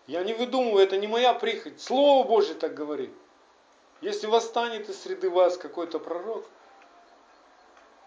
[0.05, 1.81] Я не выдумываю, это не моя прихоть.
[1.81, 3.11] Слово Божье так говорит.
[4.01, 6.45] Если восстанет из среды вас какой-то пророк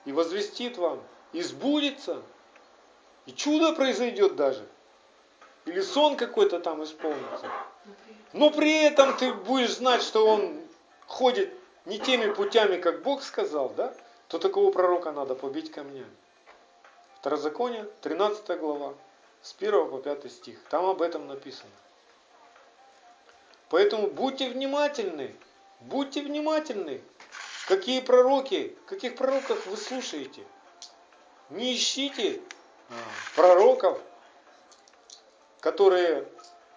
[0.04, 1.02] и возвестит вам,
[1.32, 2.22] и сбудется,
[3.24, 4.66] и чудо произойдет даже,
[5.64, 7.50] или сон какой-то там исполнится,
[8.34, 10.60] но при этом ты будешь знать, что он
[11.06, 11.50] ходит
[11.86, 13.94] не теми путями, как Бог сказал, да,
[14.28, 16.10] то такого пророка надо побить камнями.
[17.26, 18.94] Второзаконие, 13 глава,
[19.42, 20.60] с 1 по 5 стих.
[20.70, 21.72] Там об этом написано.
[23.68, 25.34] Поэтому будьте внимательны,
[25.80, 27.02] будьте внимательны,
[27.66, 30.44] какие пророки, каких пророков вы слушаете.
[31.50, 32.40] Не ищите
[32.90, 32.94] а,
[33.34, 34.00] пророков,
[35.58, 36.28] которые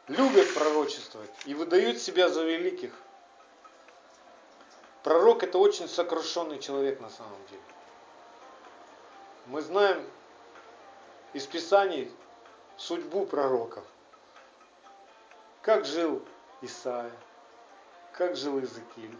[0.07, 2.91] любят пророчествовать и выдают себя за великих.
[5.03, 7.61] Пророк это очень сокрушенный человек на самом деле.
[9.45, 10.03] Мы знаем
[11.33, 12.11] из Писаний
[12.77, 13.83] судьбу пророков.
[15.61, 16.23] Как жил
[16.61, 17.11] Исаия,
[18.13, 19.17] как жил Иезекииль.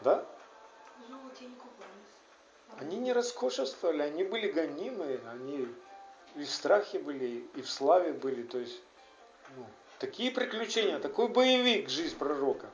[0.00, 0.24] Да?
[2.78, 5.68] Они не роскошествовали, они были гонимы, они
[6.34, 8.42] и в страхе были, и в славе были.
[8.42, 8.80] То есть
[9.56, 9.64] ну,
[9.98, 12.68] такие приключения, такой боевик жизнь пророка.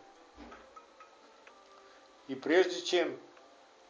[2.28, 3.18] И прежде чем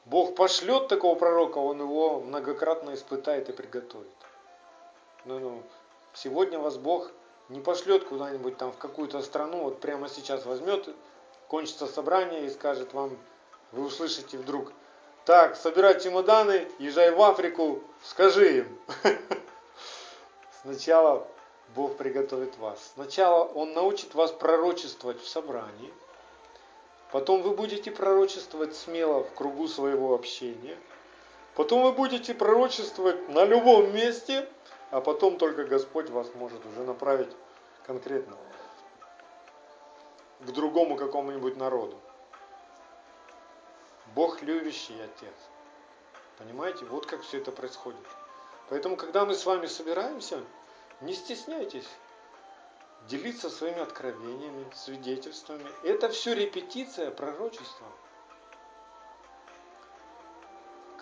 [0.07, 4.09] Бог пошлет такого пророка, он его многократно испытает и приготовит.
[5.25, 5.63] Ну, ну,
[6.15, 7.11] сегодня вас Бог
[7.51, 10.89] не пошлет куда-нибудь там в какую-то страну, вот прямо сейчас возьмет,
[11.49, 13.19] кончится собрание и скажет вам,
[13.73, 14.73] вы услышите вдруг,
[15.27, 18.79] так, собирай чемоданы, езжай в Африку, скажи им.
[20.63, 21.27] Сначала
[21.75, 22.93] Бог приготовит вас.
[22.95, 25.93] Сначала Он научит вас пророчествовать в собрании.
[27.13, 30.77] Потом вы будете пророчествовать смело в кругу своего общения.
[31.55, 34.49] Потом вы будете пророчествовать на любом месте,
[34.91, 37.31] а потом только Господь вас может уже направить
[37.87, 38.37] конкретно
[40.41, 42.01] к другому какому-нибудь народу.
[44.15, 45.35] Бог любящий Отец.
[46.39, 46.85] Понимаете?
[46.87, 48.01] Вот как все это происходит.
[48.69, 50.43] Поэтому, когда мы с вами собираемся,
[51.01, 51.89] не стесняйтесь
[53.09, 55.67] делиться своими откровениями, свидетельствами.
[55.85, 57.87] Это все репетиция пророчества.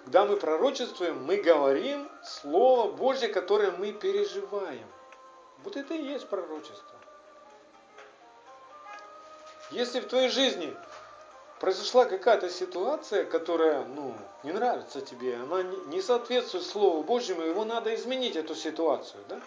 [0.08, 4.86] Когда мы пророчествуем, мы говорим Слово Божье, которое мы переживаем.
[5.62, 6.98] Вот это и есть пророчество.
[9.70, 10.74] Если в твоей жизни
[11.60, 17.94] произошла какая-то ситуация, которая ну, не нравится тебе, она не соответствует Слову Божьему, его надо
[17.94, 19.22] изменить, эту ситуацию.
[19.28, 19.38] Да?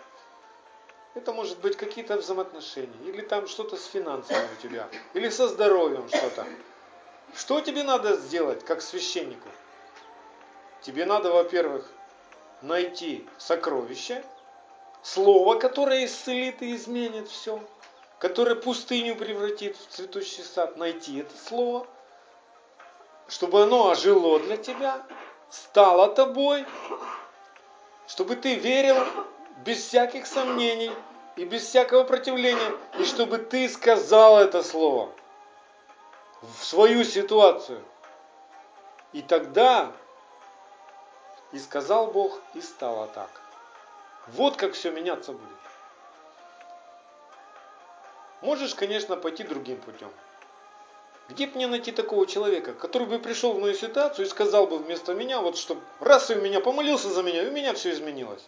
[1.15, 6.07] Это может быть какие-то взаимоотношения, или там что-то с финансами у тебя, или со здоровьем
[6.07, 6.45] что-то.
[7.33, 9.47] Что тебе надо сделать, как священнику?
[10.81, 11.87] Тебе надо, во-первых,
[12.61, 14.23] найти сокровище,
[15.03, 17.59] слово, которое исцелит и изменит все,
[18.19, 20.77] которое пустыню превратит в цветущий сад.
[20.77, 21.87] Найти это слово,
[23.27, 25.03] чтобы оно ожило для тебя,
[25.49, 26.65] стало тобой,
[28.07, 28.97] чтобы ты верил
[29.65, 30.91] без всяких сомнений
[31.35, 35.09] и без всякого противления, и чтобы ты сказал это слово
[36.41, 37.83] в свою ситуацию.
[39.13, 39.91] И тогда
[41.51, 43.29] И сказал Бог, и стало так.
[44.27, 45.49] Вот как все меняться будет.
[48.41, 50.11] Можешь, конечно, пойти другим путем.
[51.29, 55.13] Где мне найти такого человека, который бы пришел в мою ситуацию и сказал бы вместо
[55.13, 58.45] меня, вот что раз и у меня помолился за меня, и у меня все изменилось.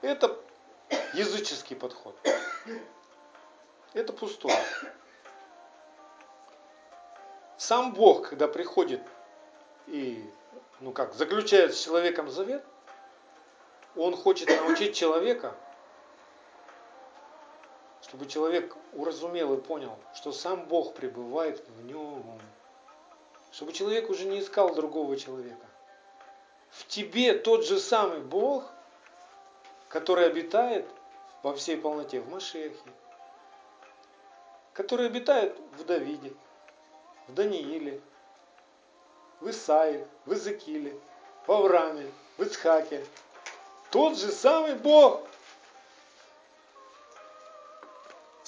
[0.00, 0.36] Это
[1.14, 2.16] языческий подход.
[3.92, 4.56] Это пустое.
[7.56, 9.00] Сам Бог, когда приходит
[9.86, 10.28] и,
[10.80, 12.64] ну как, заключает с человеком завет,
[13.94, 15.54] он хочет научить человека–
[18.08, 22.40] чтобы человек уразумел и понял, что сам Бог пребывает в нем.
[23.50, 25.66] Чтобы человек уже не искал другого человека.
[26.70, 28.64] В тебе тот же самый Бог,
[29.88, 30.86] который обитает
[31.42, 32.78] во всей полноте в Машехе,
[34.72, 36.32] который обитает в Давиде,
[37.26, 38.00] в Данииле,
[39.40, 40.98] в Исаии, в Иезекииле,
[41.46, 43.04] в Аврааме, в Ицхаке.
[43.90, 45.22] Тот же самый Бог,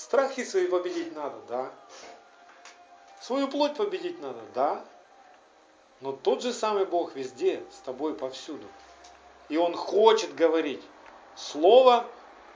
[0.09, 1.71] Страхи свои победить надо, да.
[3.21, 4.85] Свою плоть победить надо, да.
[6.01, 8.67] Но тот же самый Бог везде, с тобой повсюду.
[9.51, 10.83] И Он хочет говорить
[11.37, 12.07] Слово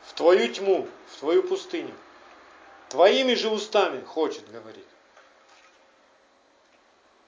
[0.07, 1.95] в твою тьму, в твою пустыню.
[2.89, 4.87] Твоими же устами хочет говорить.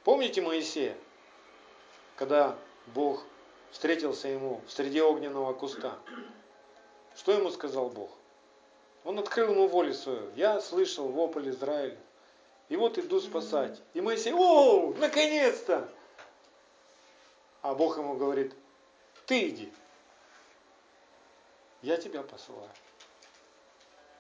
[0.04, 0.96] Помните Моисея,
[2.16, 2.56] когда
[2.88, 3.24] Бог
[3.70, 5.98] встретился ему среди огненного куста?
[7.16, 8.10] Что ему сказал Бог?
[9.04, 10.30] Он открыл ему волю свою.
[10.36, 11.98] Я слышал вопль Израиля.
[12.68, 13.80] И вот иду спасать.
[13.94, 15.88] И Моисей, о, наконец-то!
[17.62, 18.54] А Бог ему говорит,
[19.26, 19.72] ты иди.
[21.80, 22.70] Я тебя посылаю.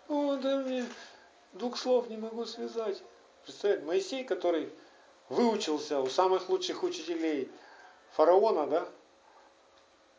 [0.08, 0.86] О, да мне
[1.52, 3.02] двух слов не могу связать.
[3.44, 4.70] Представляете, Моисей, который
[5.28, 7.50] выучился у самых лучших учителей
[8.12, 8.88] фараона, да,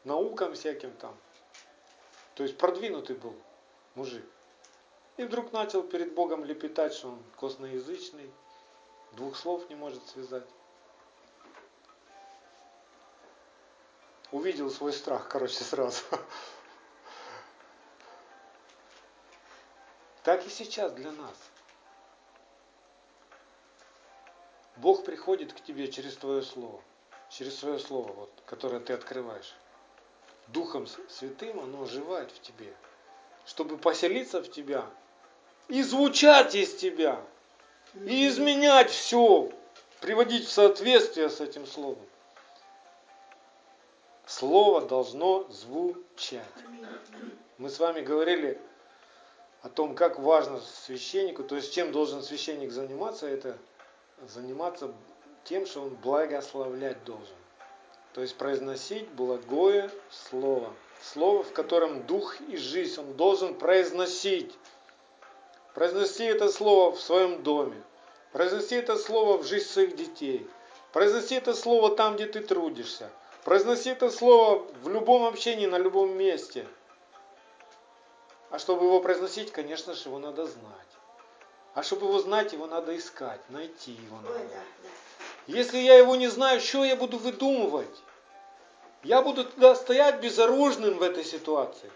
[0.03, 1.15] наукам всяким там.
[2.35, 3.35] То есть продвинутый был
[3.95, 4.25] мужик.
[5.17, 8.29] И вдруг начал перед Богом лепетать, что он косноязычный,
[9.13, 10.47] двух слов не может связать.
[14.31, 16.01] Увидел свой страх, короче, сразу.
[20.23, 21.37] Так и сейчас для нас.
[24.77, 26.81] Бог приходит к тебе через твое слово,
[27.29, 29.53] через свое слово, вот, которое ты открываешь.
[30.47, 32.73] Духом Святым оно оживает в тебе,
[33.45, 34.85] чтобы поселиться в тебя
[35.67, 37.19] и звучать из тебя,
[37.95, 39.49] и изменять все,
[40.01, 42.05] приводить в соответствие с этим словом.
[44.27, 46.43] Слово должно звучать.
[47.57, 48.59] Мы с вами говорили
[49.61, 53.57] о том, как важно священнику, то есть чем должен священник заниматься, это
[54.27, 54.91] заниматься
[55.43, 57.35] тем, что он благословлять должен.
[58.13, 60.73] То есть произносить благое слово.
[61.01, 64.57] Слово, в котором дух и жизнь он должен произносить.
[65.73, 67.81] Произнеси это слово в своем доме.
[68.31, 70.47] Произнеси это слово в жизнь своих детей.
[70.93, 73.09] Произнеси это слово там, где ты трудишься.
[73.43, 76.65] Произноси это слово в любом общении, на любом месте.
[78.49, 80.94] А чтобы его произносить, конечно же, его надо знать.
[81.75, 84.39] А чтобы его знать, его надо искать, найти его надо.
[85.45, 88.01] Если я его не знаю, что я буду выдумывать?
[89.03, 91.91] Я буду туда стоять безоружным в этой ситуации.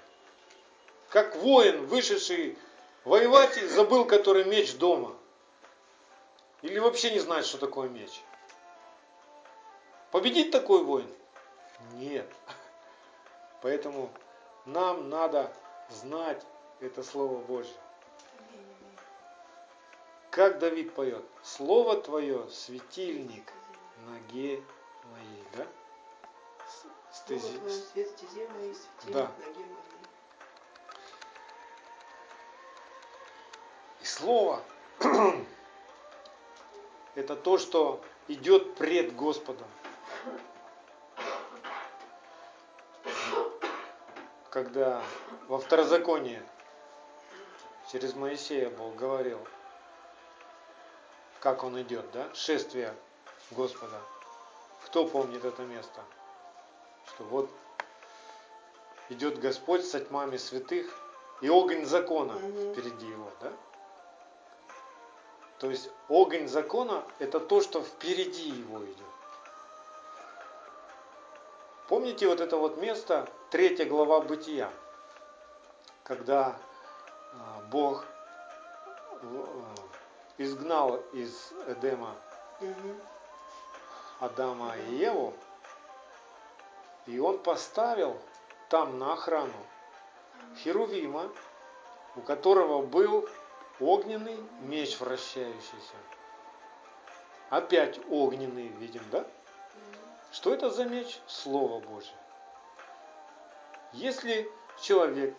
[1.09, 2.55] Как воин, вышедший
[3.05, 5.15] Воевать забыл, который меч дома.
[6.61, 8.21] Или вообще не знает, что такое меч.
[10.11, 11.09] Победить такой воин?
[11.93, 12.29] Нет.
[13.61, 14.11] Поэтому
[14.65, 15.51] нам надо
[15.89, 16.45] знать
[16.81, 17.73] это Слово Божье.
[20.39, 23.51] Как Давид поет, Слово Твое светильник
[24.07, 24.63] ноге
[25.11, 25.67] моей, да?
[27.11, 27.59] Стези...
[29.07, 29.29] Да.
[34.01, 34.63] Слово–
[37.15, 39.67] это то, что идет пред Господом.
[44.49, 45.03] Когда
[45.49, 46.41] во второзаконии
[47.91, 49.45] через Моисея Бог говорил,
[51.39, 52.93] как он идет, да, шествие
[53.51, 53.99] Господа.
[54.85, 56.01] Кто помнит это место?
[57.07, 57.49] Что вот
[59.09, 60.87] идет Господь со тьмами святых,
[61.41, 63.51] и огонь закона впереди его, да?
[65.59, 68.97] То есть огонь закона– это то, что впереди его идет.
[71.87, 74.71] Помните вот это вот место, третья глава Бытия,
[76.03, 76.55] когда
[77.33, 78.05] а, Бог
[79.21, 79.45] э,
[80.39, 82.15] изгнал из Эдема
[84.19, 85.33] Адама и Еву,
[87.05, 88.19] И он поставил
[88.69, 89.53] там на охрану
[90.57, 91.29] Херувима,
[92.15, 93.27] у которого был
[93.79, 95.95] огненный меч вращающийся.
[97.49, 99.25] Опять огненный видим, да?
[100.31, 101.19] Что это за меч?
[101.27, 102.13] Слово Божье.
[103.91, 104.49] Если
[104.81, 105.35] человек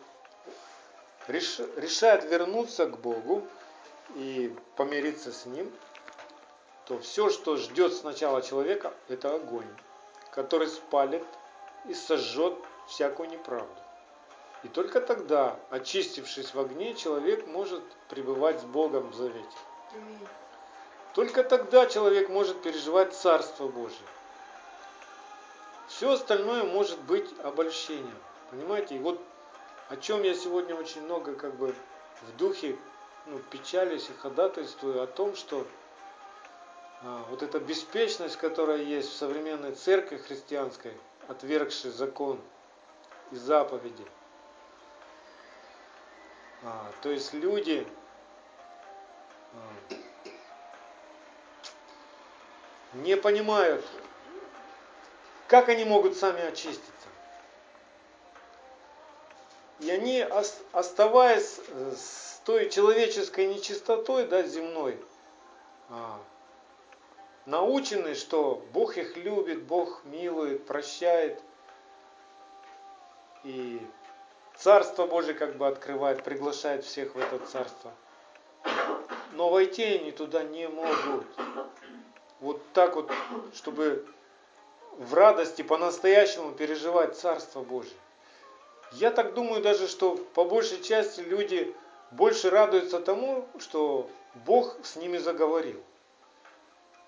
[1.29, 3.47] решает вернуться к Богу
[4.15, 5.71] и помириться с Ним,
[6.87, 9.69] то все, что ждет сначала человека, это огонь,
[10.33, 11.25] который спалит
[11.89, 12.55] и сожжет
[12.89, 13.75] всякую неправду.
[14.63, 19.57] И только тогда, очистившись в огне, человек может пребывать с Богом в завете.
[21.15, 23.99] Только тогда человек может переживать Царство Божие.
[25.89, 28.19] Все остальное может быть обольщением.
[28.51, 28.97] Понимаете?
[28.97, 29.21] И вот
[29.89, 31.75] о чем я сегодня очень много как бы
[32.23, 32.79] в духе
[33.27, 35.67] ну, печалюсь и ходатайствую о том, что
[37.03, 40.93] а, вот эта беспечность, которая есть в современной церкви христианской,
[41.29, 42.41] отвергшей закон
[43.31, 44.05] и заповеди.
[46.63, 47.87] А, то есть люди
[49.55, 49.95] а,
[52.95, 53.85] не понимают,
[55.49, 57.09] как они могут сами очиститься.
[59.81, 60.27] И они,
[60.73, 61.59] оставаясь
[61.97, 64.99] с той человеческой нечистотой, да, земной,
[65.89, 66.21] а,
[67.47, 71.41] научены, что Бог их любит, Бог милует, прощает.
[73.45, 73.81] И
[74.57, 77.93] Царство Божие как бы открывает, приглашает всех в это царство.
[79.33, 81.27] Но войти они туда не могут.
[82.41, 83.11] Вот так вот,
[83.55, 84.07] чтобы
[84.99, 87.97] в радости по-настоящему переживать Царство Божие.
[88.93, 91.75] Я так думаю даже, что по большей части люди
[92.11, 94.11] больше радуются тому, что
[94.47, 95.81] Бог с ними заговорил.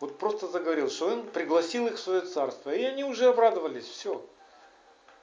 [0.00, 2.70] Вот просто заговорил, что Он пригласил их в свое царство.
[2.70, 4.24] И они уже обрадовались, все.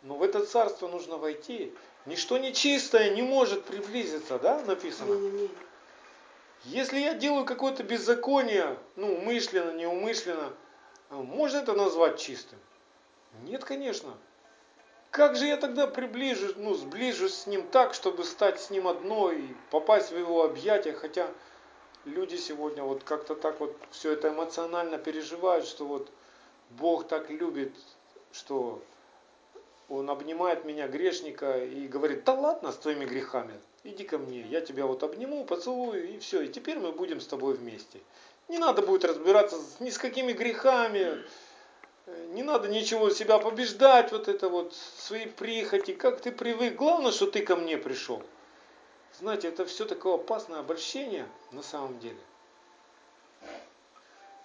[0.01, 1.73] Но в это царство нужно войти.
[2.05, 5.49] Ничто нечистое не может приблизиться, да, написано?
[6.65, 10.53] Если я делаю какое-то беззаконие, ну, умышленно, неумышленно,
[11.09, 12.59] можно это назвать чистым?
[13.43, 14.13] Нет, конечно.
[15.11, 19.31] Как же я тогда приближусь, ну, сближусь с ним так, чтобы стать с ним одно
[19.31, 19.41] и
[19.71, 21.27] попасть в его объятия, хотя
[22.05, 26.11] люди сегодня вот как-то так вот все это эмоционально переживают, что вот
[26.69, 27.73] Бог так любит,
[28.31, 28.83] что
[29.87, 34.61] Он обнимает меня, грешника, и говорит, да ладно с твоими грехами, иди ко мне, я
[34.61, 37.99] тебя вот обниму, поцелую, и все, и теперь мы будем с тобой вместе.
[38.47, 41.23] Не надо будет разбираться ни с какими грехами,
[42.29, 46.75] не надо ничего себя побеждать, вот это вот, свои прихоти, как ты привык.
[46.75, 48.23] Главное, что ты ко мне пришел.
[49.19, 52.19] Знаете, это все такое опасное обольщение на самом деле.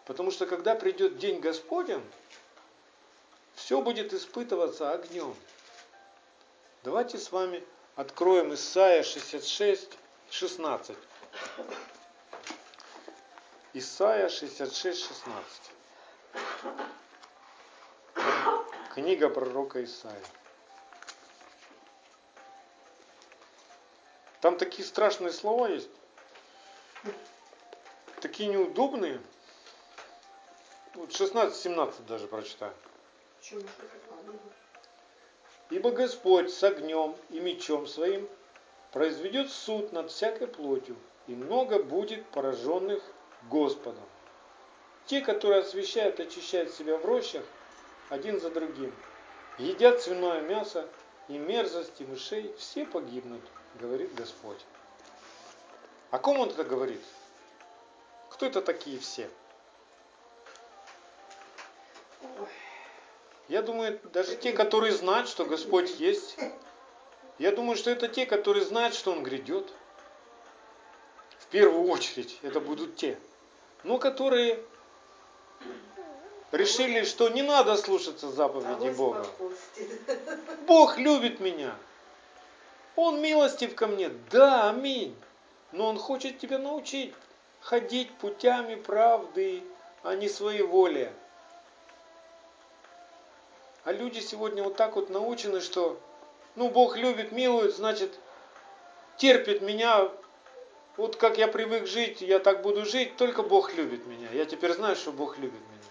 [0.06, 2.02] Потому что когда придет день Господень,
[3.54, 5.34] все будет испытываться огнем.
[6.82, 7.64] Давайте с вами
[7.96, 9.98] откроем Исайя 66,
[10.30, 10.96] 16.
[13.74, 15.74] Исайя 66, 16.
[18.95, 20.22] Книга пророка Исаия.
[24.40, 25.88] Там такие страшные слова есть,
[28.20, 29.20] такие неудобные.
[30.95, 32.72] Вот 16-17 даже прочитаю.
[35.70, 38.28] Ибо Господь с огнем и мечом своим
[38.92, 43.03] произведет суд над всякой плотью, и много будет пораженных
[43.51, 44.05] Господом.
[45.07, 47.45] Те, которые освещают и очищают себя в рощах,
[48.09, 48.92] один за другим.
[49.59, 50.88] Едят свиное мясо
[51.28, 53.42] и мерзости мышей, все погибнут,
[53.80, 54.59] говорит Господь.
[56.11, 57.00] О ком он это говорит?
[58.30, 59.30] Кто это такие все?
[63.48, 66.36] Я думаю, даже те, которые знают, что Господь есть,
[67.38, 69.72] я думаю, что это те, которые знают, что Он грядет.
[71.38, 73.18] В первую очередь это будут те,
[73.82, 74.64] но которые
[76.57, 79.26] решили, что не надо слушаться заповедей Бога.
[80.66, 81.74] Бог любит меня.
[82.96, 84.11] Он милостив ко мне.
[84.30, 85.16] Да, аминь.
[85.72, 87.12] Но Он хочет тебя научить
[87.64, 89.62] ходить путями правды,
[90.02, 91.11] а не своей воли.
[93.84, 95.98] А люди сегодня вот так вот научены, что
[96.57, 98.12] ну Бог любит, милует, значит
[99.16, 100.11] терпит меня,
[100.96, 104.28] вот как я привык жить, я так буду жить, только Бог любит меня.
[104.32, 105.82] Я теперь знаю, что Бог любит меня.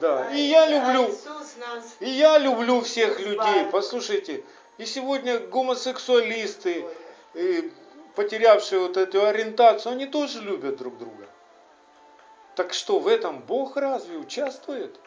[0.00, 0.30] Да.
[0.32, 1.14] И я люблю.
[2.00, 3.66] И я люблю всех людей.
[3.70, 4.44] Послушайте,
[4.78, 6.86] и сегодня гомосексуалисты,
[7.34, 7.72] и
[8.14, 11.26] потерявшие вот эту ориентацию, они тоже любят друг друга.
[12.54, 14.98] Так что в этом Бог разве участвует?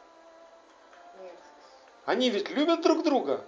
[2.06, 3.44] Они ведь любят друг друга.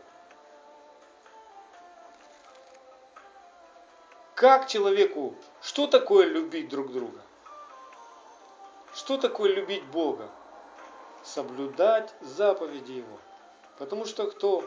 [4.36, 7.22] Как человеку, что такое любить друг друга?
[8.94, 10.30] Что такое любить Бога?
[11.34, 13.20] Соблюдать заповеди Его.
[13.78, 14.64] Потому что кто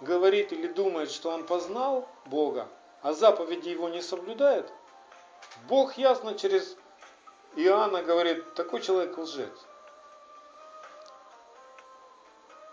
[0.00, 2.66] говорит или думает, что он познал Бога,
[3.02, 4.72] а заповеди Его не соблюдает,
[5.68, 6.76] Бог ясно через
[7.56, 9.52] Иоанна говорит, такой человек лжец.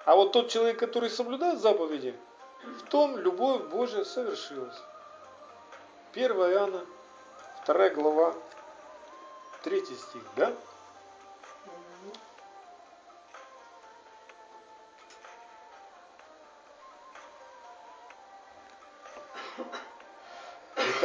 [0.05, 2.15] А вот тот человек, который соблюдает заповеди,
[2.63, 4.81] в том любовь Божия совершилась.
[6.13, 6.85] 1 Иоанна,
[7.65, 8.33] 2 глава,
[9.63, 10.53] 3 стих, да?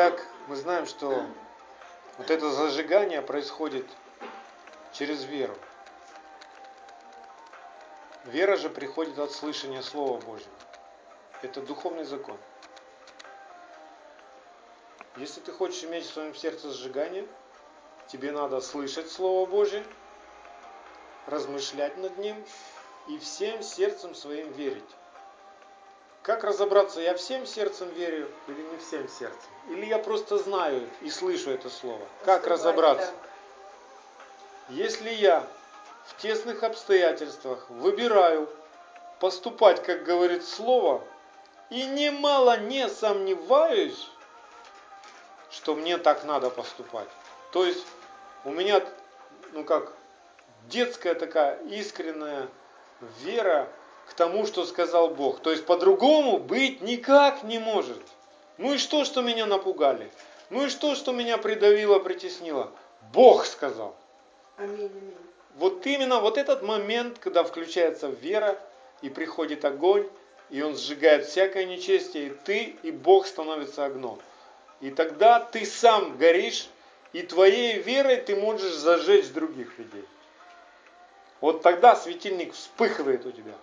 [0.02, 1.26] Итак, мы знаем, что
[2.16, 3.84] вот это зажигание происходит
[4.94, 5.54] через веру.
[8.24, 10.54] Вера же приходит от слышания Слова Божьего.
[11.42, 12.38] Это духовный закон.
[15.18, 17.28] Если ты хочешь иметь в своем сердце сжигание,
[18.06, 19.84] тебе надо слышать Слово Божье,
[21.26, 22.42] размышлять над ним
[23.06, 24.96] и всем сердцем своим верить.
[26.22, 29.50] Как разобраться, я всем сердцем верю или не всем сердцем?
[29.70, 32.06] Или я просто знаю и слышу это слово?
[32.24, 33.10] Как разобраться?
[34.68, 35.46] Если я
[36.06, 38.48] в тесных обстоятельствах выбираю
[39.18, 41.02] поступать, как говорит слово,
[41.70, 44.10] и немало не сомневаюсь,
[45.50, 47.08] что мне так надо поступать.
[47.50, 47.86] То есть
[48.44, 48.82] у меня,
[49.52, 49.92] ну как,
[50.68, 52.48] детская такая искренняя
[53.20, 53.68] вера
[54.08, 55.40] к тому, что сказал Бог.
[55.40, 58.00] То есть по-другому быть никак не может.
[58.58, 60.10] Ну и что, что меня напугали?
[60.50, 62.70] Ну и что, что меня придавило, притеснило?
[63.12, 63.94] Бог сказал.
[64.56, 65.14] Аминь, аминь.
[65.56, 68.58] Вот именно вот этот момент, когда включается вера
[69.02, 70.08] и приходит огонь,
[70.50, 74.18] и он сжигает всякое нечестие, и ты, и Бог становится огнем.
[74.80, 76.68] И тогда ты сам горишь,
[77.12, 80.04] и твоей верой ты можешь зажечь других людей.
[81.40, 83.54] Вот тогда светильник вспыхивает у тебя.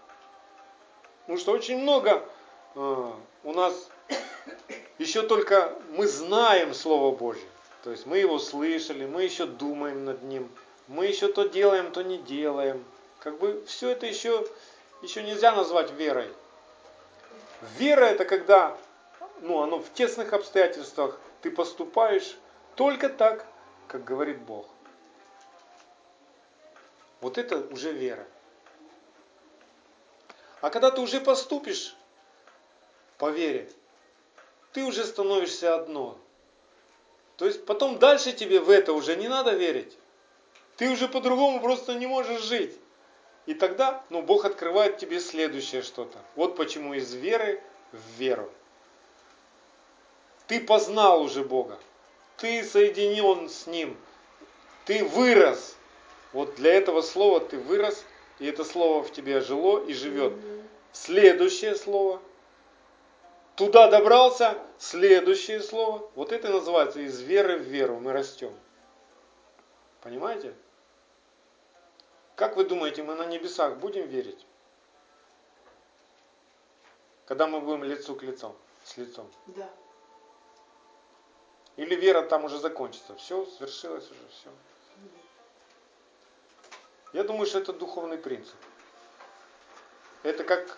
[1.28, 2.24] Потому что очень много
[2.76, 3.12] э,
[3.44, 3.90] у нас
[4.98, 7.44] еще только мы знаем Слово Божье.
[7.84, 10.50] То есть мы его слышали, мы еще думаем над ним,
[10.88, 12.82] мы еще то делаем, то не делаем.
[13.20, 14.48] Как бы все это еще,
[15.02, 16.30] еще нельзя назвать верой.
[17.78, 18.78] Вера это когда
[19.42, 22.38] ну, оно в тесных обстоятельствах ты поступаешь
[22.76, 23.46] только так,
[23.90, 24.66] как говорит Бог.
[27.20, 28.26] Вот это уже вера.
[30.62, 31.96] А когда ты уже поступишь
[33.18, 33.70] по вере,
[34.74, 36.18] ты уже становишься одно.
[37.38, 39.98] То есть потом дальше тебе в это уже не надо верить.
[40.78, 42.78] Ты уже по-другому просто не можешь жить.
[43.46, 46.18] И тогда, ну, Бог открывает тебе следующее что-то.
[46.36, 48.52] Вот почему из веры в веру.
[50.48, 51.80] Ты познал уже Бога.
[52.38, 53.98] Ты соединен с Ним.
[54.86, 55.76] Ты вырос.
[56.34, 58.04] Вот для этого слова ты вырос,
[58.40, 60.34] и это слово в тебе жило и живет.
[60.92, 62.22] Следующее слово.
[63.56, 66.10] Туда добрался, следующее слово.
[66.16, 68.54] Вот это называется из веры в веру мы растем.
[70.02, 70.54] Понимаете?
[72.36, 74.46] Как вы думаете, мы на небесах будем верить?
[77.26, 79.30] Когда мы будем лицу к лицу, с лицом?
[79.48, 79.68] Да.
[81.76, 83.16] Или вера там уже закончится.
[83.16, 84.50] Все, свершилось уже, все.
[87.18, 88.54] Я думаю, что это духовный принцип.
[90.22, 90.78] Это как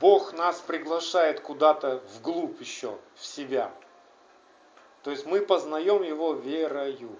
[0.00, 3.70] Бог нас приглашает куда-то вглубь еще, в себя.
[5.02, 7.18] То есть мы познаем Его верою.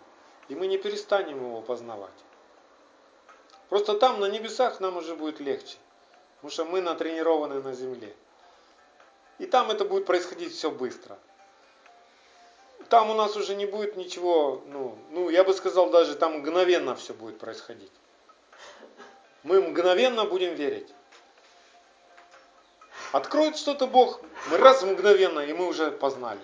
[0.48, 2.24] И мы не перестанем Его познавать.
[3.68, 5.76] Просто там, на небесах, нам уже будет легче.
[6.36, 8.16] Потому что мы натренированы на земле.
[9.38, 11.18] И там это будет происходить все быстро
[12.88, 16.94] там у нас уже не будет ничего, ну, ну, я бы сказал, даже там мгновенно
[16.94, 17.90] все будет происходить.
[19.45, 20.92] Мы мгновенно будем верить.
[23.12, 24.20] Откроет что-то Бог,
[24.51, 26.40] мы раз мгновенно, и мы уже познали.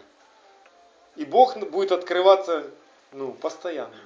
[1.16, 2.70] И Бог будет открываться
[3.12, 3.96] ну, постоянно.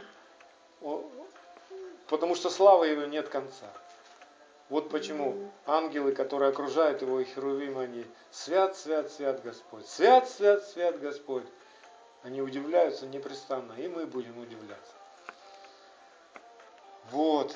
[2.08, 3.66] Потому что славы Его нет конца.
[4.70, 9.86] Вот почему ангелы, которые окружают Его, и херувимы, они свят, свят, свят Господь.
[9.86, 11.44] Свят, свят, свят Господь.
[12.22, 14.94] Они удивляются непрестанно, и мы будем удивляться.
[17.10, 17.54] Вот.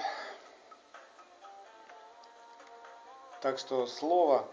[3.41, 4.49] Так что слово,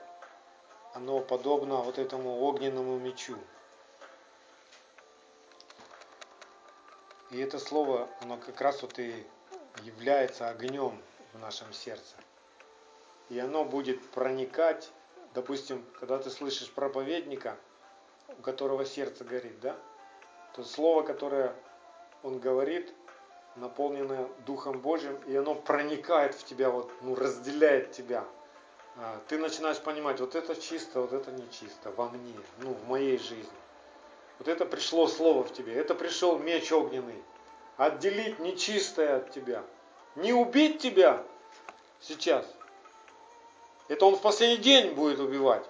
[0.93, 3.37] оно подобно вот этому огненному мечу.
[7.31, 9.25] И это слово, оно как раз вот и
[9.83, 11.01] является огнем
[11.33, 12.15] в нашем сердце.
[13.29, 14.91] и оно будет проникать,
[15.33, 17.57] допустим, когда ты слышишь проповедника,
[18.37, 19.75] у которого сердце горит, да,
[20.53, 21.55] то слово, которое
[22.23, 22.93] он говорит,
[23.55, 28.25] наполнено Духом Божьим, и оно проникает в тебя, вот, ну, разделяет тебя.
[28.97, 33.17] А, ты начинаешь понимать, вот это чисто, вот это нечисто во мне, ну, в моей
[33.17, 33.49] жизни.
[34.39, 37.21] Вот это пришло слово в тебе, это пришел меч огненный.
[37.77, 39.63] Отделить нечистое от тебя.
[40.15, 41.23] Не убить тебя
[41.99, 42.45] сейчас.
[43.89, 45.65] Это он в последний день будет убивать.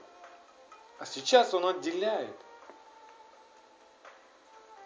[0.99, 2.35] А сейчас он отделяет.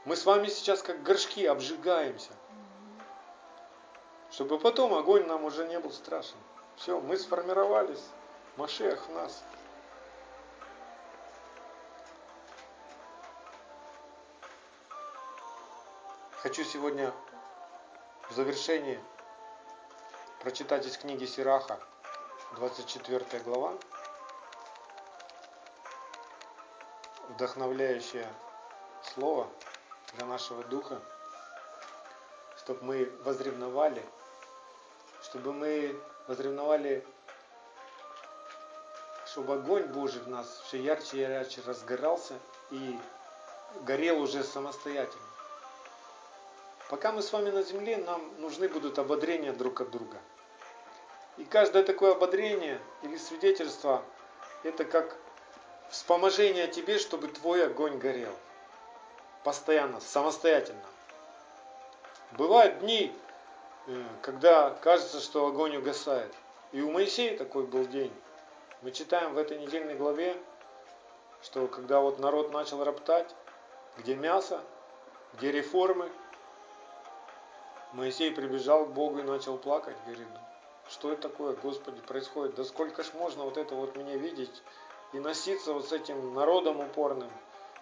[0.06, 2.32] Мы с вами сейчас как горшки обжигаемся.
[4.32, 6.38] Чтобы потом огонь нам уже не был страшен.
[6.78, 8.04] Все, мы сформировались.
[8.60, 9.42] Машех в нас.
[16.42, 17.14] Хочу сегодня
[18.30, 19.00] в завершении
[20.42, 21.80] прочитать из книги Сираха,
[22.56, 23.76] 24 глава,
[27.30, 28.28] вдохновляющее
[29.04, 29.48] слово
[30.16, 31.02] для нашего духа,
[32.58, 34.06] чтобы мы возревновали,
[35.22, 35.98] чтобы мы
[36.28, 37.08] возревновали,
[39.32, 42.36] чтобы огонь Божий в нас все ярче и ярче разгорался
[42.72, 42.98] и
[43.82, 45.24] горел уже самостоятельно.
[46.90, 50.18] Пока мы с вами на земле, нам нужны будут ободрения друг от друга.
[51.38, 54.04] И каждое такое ободрение или свидетельство,
[54.64, 55.16] это как
[55.90, 58.34] вспоможение тебе, чтобы твой огонь горел.
[59.44, 60.84] Постоянно, самостоятельно.
[62.32, 63.16] Бывают дни,
[63.88, 66.34] э, когда кажется, что огонь угасает.
[66.72, 68.12] И у Моисея такой был день.
[68.82, 70.38] Мы читаем в этой недельной главе,
[71.44, 73.36] что когда вот народ начал роптать,
[73.98, 74.62] где мясо,
[75.34, 76.10] где реформы,
[77.92, 80.28] Моисей прибежал к Богу и начал плакать, говорит,
[80.88, 82.56] что это такое, Господи, происходит?
[82.56, 84.64] Да сколько ж можно вот это вот меня видеть
[85.12, 87.30] и носиться вот с этим народом упорным?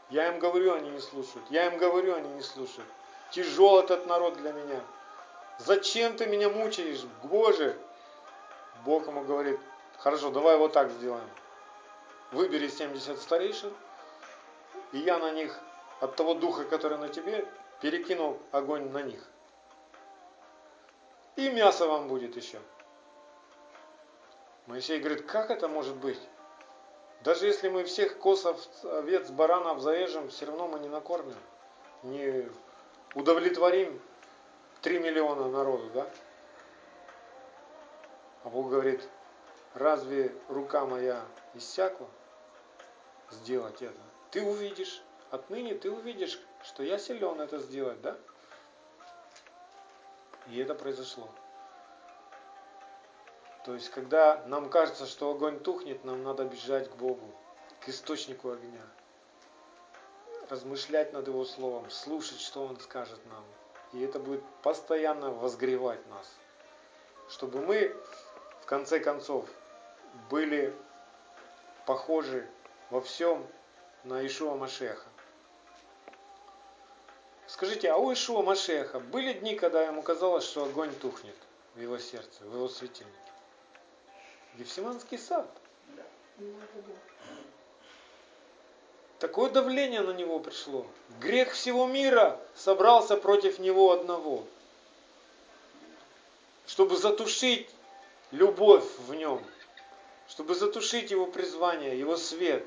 [0.09, 1.45] Я им говорю, они не слушают.
[1.51, 2.89] Я им говорю, они не слушают.
[3.31, 4.81] Тяжел этот народ для меня.
[5.59, 7.77] Зачем ты меня мучаешь, Боже?
[8.83, 9.59] Бог ему говорит,
[9.97, 11.29] хорошо, давай вот так сделаем.
[12.31, 13.73] Выбери 70 старейшин,
[14.91, 15.57] и я на них
[15.99, 17.47] от того духа, который на тебе,
[17.81, 19.23] перекину огонь на них.
[21.35, 22.59] И мясо вам будет еще.
[24.65, 26.19] Моисей говорит, как это может быть?
[27.23, 31.35] Даже если мы всех косов, овец, баранов заежем, все равно мы не накормим,
[32.03, 32.49] не
[33.15, 34.01] удовлетворим
[34.81, 36.07] 3 миллиона народу, да?
[38.43, 39.07] А Бог говорит,
[39.77, 41.23] разве рука моя
[41.53, 42.07] иссякла
[43.31, 43.99] сделать это?
[44.31, 48.17] Ты увидишь, отныне ты увидишь, что я силен это сделать, да?
[50.47, 51.29] И это произошло.
[53.65, 57.33] То есть, когда нам кажется, что огонь тухнет, нам надо бежать к Богу,
[57.81, 58.81] к источнику огня.
[60.49, 63.43] Размышлять над Его Словом, слушать, что Он скажет нам.
[63.91, 66.33] И это будет постоянно возгревать нас.
[67.29, 67.93] Чтобы мы,
[68.61, 69.49] в конце концов,
[70.29, 70.75] были
[71.85, 72.47] похожи
[72.89, 73.45] во всем
[74.03, 75.07] на Ишуа Машеха.
[77.47, 81.35] Скажите, а у Ишуа Машеха были дни, когда ему казалось, что огонь тухнет
[81.75, 83.17] в его сердце, в его светильнике?
[84.55, 85.47] Гефсиманский сад.
[89.19, 90.85] Такое давление на него пришло.
[91.19, 94.43] Грех всего мира собрался против него одного.
[96.67, 97.69] Чтобы затушить
[98.31, 99.43] любовь в нем.
[100.27, 102.65] Чтобы затушить его призвание, его свет.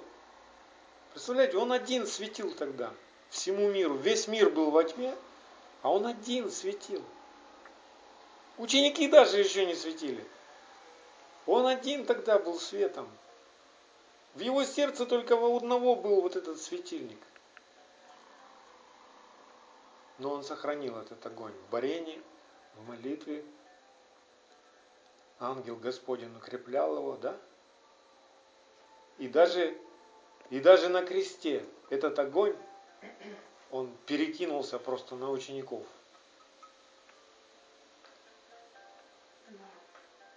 [1.13, 2.93] Представляете, он один светил тогда
[3.29, 3.95] всему миру.
[3.95, 5.15] Весь мир был во тьме,
[5.83, 7.03] а он один светил.
[8.59, 10.25] Ученики даже еще не светили.
[11.47, 13.09] Он один тогда был светом.
[14.35, 17.19] В его сердце только у одного был вот этот светильник.
[20.19, 22.23] Но он сохранил этот огонь в борении,
[22.77, 23.45] в молитве.
[25.41, 27.37] Ангел Господень укреплял его, да?
[29.21, 29.77] И даже,
[30.49, 32.57] и даже на кресте этот огонь,
[33.71, 35.85] он перекинулся просто на учеников.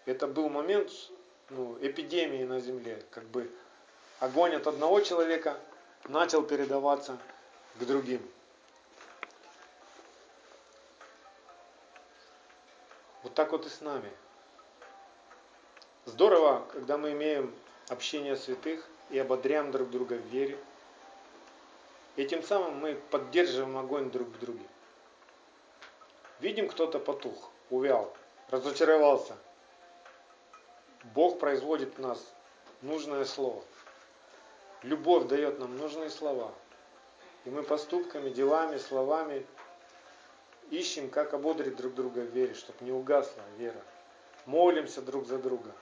[0.05, 0.91] Это был момент
[1.49, 3.49] ну, эпидемии на земле, как бы
[4.19, 5.57] огонь от одного человека
[6.09, 7.17] начал передаваться
[7.79, 8.21] к другим.
[13.23, 14.11] Вот так вот и с нами.
[16.05, 17.55] Здорово, когда мы имеем
[17.89, 20.57] общение святых и ободряем друг друга в вере.
[22.15, 24.65] И тем самым мы поддерживаем огонь друг в друге.
[26.39, 28.15] Видим, кто-то потух, увял,
[28.49, 29.37] разочаровался–
[31.03, 32.33] Бог производит в нас
[32.81, 33.61] нужное слово.
[34.83, 36.53] Любовь дает нам нужные слова.
[37.43, 39.45] И мы поступками, делами, словами
[40.69, 43.81] ищем, как ободрить друг друга в вере, чтобы не угасла вера.
[44.45, 45.73] Молимся друг за друга.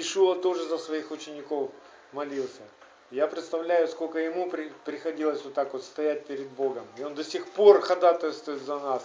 [0.00, 1.70] Ишуа тоже за своих учеников
[2.12, 2.62] молился.
[3.10, 6.86] Я представляю, сколько ему при, приходилось вот так вот стоять перед Богом.
[6.96, 9.04] И он до сих пор ходатайствует за нас.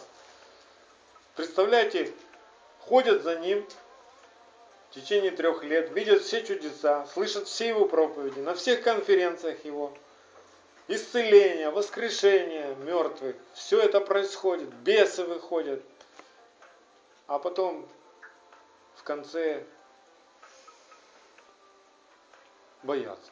[1.36, 2.12] Представляете,
[2.80, 3.66] ходят за ним
[4.90, 9.94] в течение трех лет, видят все чудеса, слышат все его проповеди, на всех конференциях его.
[10.88, 13.36] Исцеление, воскрешение мертвых.
[13.54, 14.70] Все это происходит.
[14.84, 15.84] Бесы выходят.
[17.28, 17.88] А потом
[18.96, 19.64] в конце
[22.84, 23.32] боятся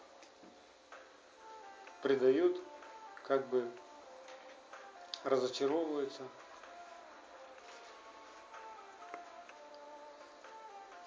[2.01, 2.57] предают,
[3.23, 3.69] как бы
[5.23, 6.23] разочаровываются.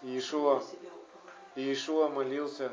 [0.02, 0.62] И Иешуа,
[1.54, 2.72] и Иешуа молился,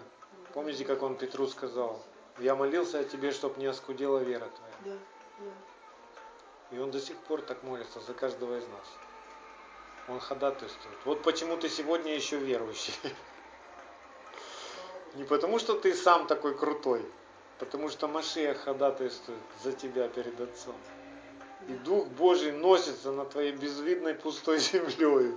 [0.54, 2.02] помните, как он Петру сказал,
[2.40, 4.76] я молился о тебе, чтобы не оскудела вера твоя.
[4.86, 5.00] Да,
[5.40, 6.76] да.
[6.76, 8.88] И он до сих пор так молится за каждого из нас.
[10.10, 10.98] Он ходатайствует.
[11.06, 12.94] Вот почему ты сегодня еще верующий.
[15.18, 17.04] Не потому, что ты сам такой крутой,
[17.60, 20.76] Потому что Машия ходатайствует за тебя перед Отцом.
[21.68, 25.34] И Дух Божий носится над твоей безвидной пустой землей.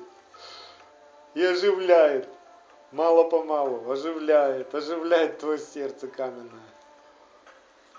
[1.33, 2.29] И оживляет,
[2.93, 6.61] мало-помалу, оживляет, оживляет твое сердце каменное.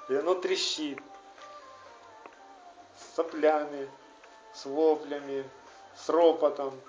[0.10, 1.00] И оно трещит
[2.96, 3.90] с соплями,
[4.54, 5.50] с воплями,
[5.96, 6.80] с ропотом.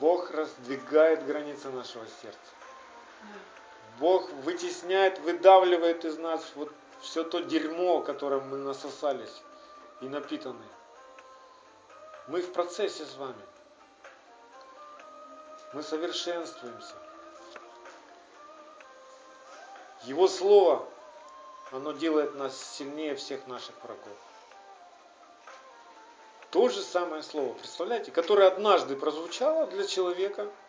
[0.00, 2.61] Бог раздвигает границы нашего сердца.
[3.98, 9.42] Бог вытесняет, выдавливает из нас вот все то дерьмо, которым мы насосались
[10.00, 10.64] и напитаны.
[12.28, 13.42] Мы в процессе с вами.
[15.72, 16.94] Мы совершенствуемся.
[20.04, 20.86] Его Слово,
[21.70, 24.18] оно делает нас сильнее всех наших врагов.
[26.50, 30.50] То же самое Слово, представляете, которое однажды прозвучало для человека–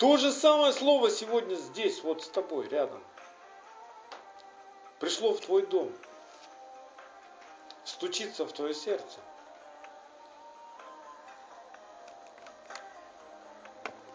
[0.00, 3.04] то же самое слово сегодня здесь, вот с тобой, рядом.
[4.98, 5.92] Пришло в твой дом.
[7.84, 9.20] Стучится в твое сердце.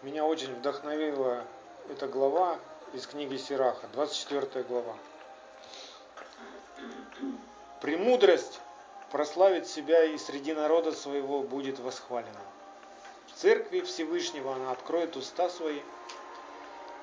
[0.01, 1.45] Меня очень вдохновила
[1.87, 2.59] эта глава
[2.93, 4.97] из книги Сираха, 24 глава.
[7.81, 8.59] Премудрость
[9.11, 12.41] прославить себя и среди народа своего будет восхвалена
[13.33, 15.79] церкви Всевышнего она откроет уста свои,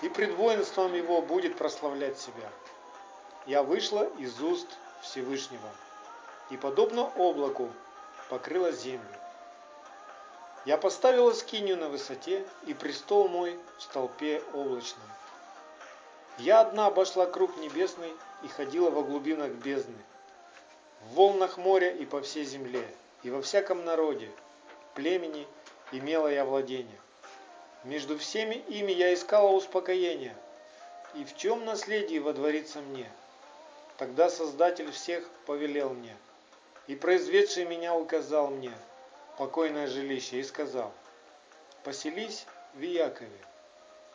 [0.03, 2.51] и пред воинством его будет прославлять себя.
[3.47, 4.69] Я вышла из уст
[5.03, 5.69] Всевышнего,
[6.51, 7.71] и подобно облаку
[8.29, 9.07] покрыла землю.
[10.65, 15.09] Я поставила скинию на высоте, и престол мой в столпе облачном.
[16.39, 18.13] Я одна обошла круг небесный
[18.43, 19.99] и ходила во глубинах бездны,
[21.03, 22.87] в волнах моря и по всей земле,
[23.23, 24.31] и во всяком народе,
[24.95, 25.47] племени
[25.93, 26.99] имела я владение.
[27.85, 30.37] Между всеми ими я искала успокоения,
[31.15, 33.11] и в чем наследие водворится мне?
[33.99, 36.17] Тогда Создатель всех повелел мне,
[36.87, 38.73] и произведший меня указал мне
[39.37, 40.93] покойное жилище, и сказал,
[41.85, 43.31] поселись в Иакове,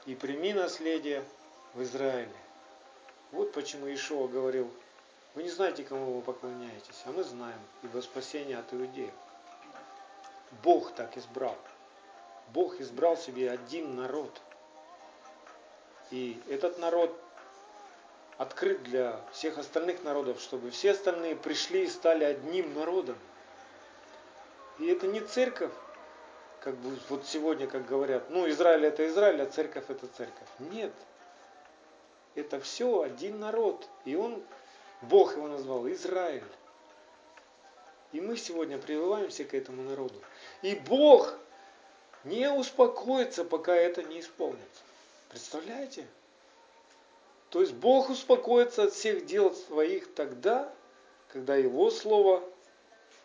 [0.06, 1.24] и прими наследие
[1.74, 2.30] в Израиле.
[3.32, 4.72] Вот почему Ишуа говорил,
[5.36, 9.14] вы не знаете, кому вы поклоняетесь, а мы знаем, ибо спасение от иудеев.
[10.64, 11.58] Бог так избрал.
[12.54, 14.42] Бог избрал себе один народ.
[16.12, 17.18] И этот народ
[18.38, 23.18] открыт для всех остальных народов, чтобы все остальные пришли и стали одним народом.
[24.80, 25.72] И это не церковь,
[26.62, 30.48] как бы вот сегодня, как говорят, ну Израиль это Израиль, а церковь это церковь.
[30.60, 30.94] Нет.
[32.36, 33.88] Это все один народ.
[34.06, 34.44] И он,
[35.02, 36.44] Бог его назвал Израиль.
[38.14, 40.22] И мы сегодня прививаемся к этому народу.
[40.62, 41.38] И Бог
[42.24, 44.82] не успокоится, пока это не исполнится.
[45.30, 46.08] Представляете?
[47.50, 50.72] То есть Бог успокоится от всех дел своих тогда,
[51.30, 52.44] когда Его Слово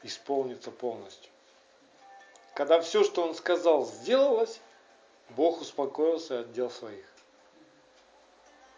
[0.03, 1.30] исполнится полностью.
[2.55, 4.61] Когда все, что Он сказал, сделалось,
[5.30, 7.05] Бог успокоился от дел своих.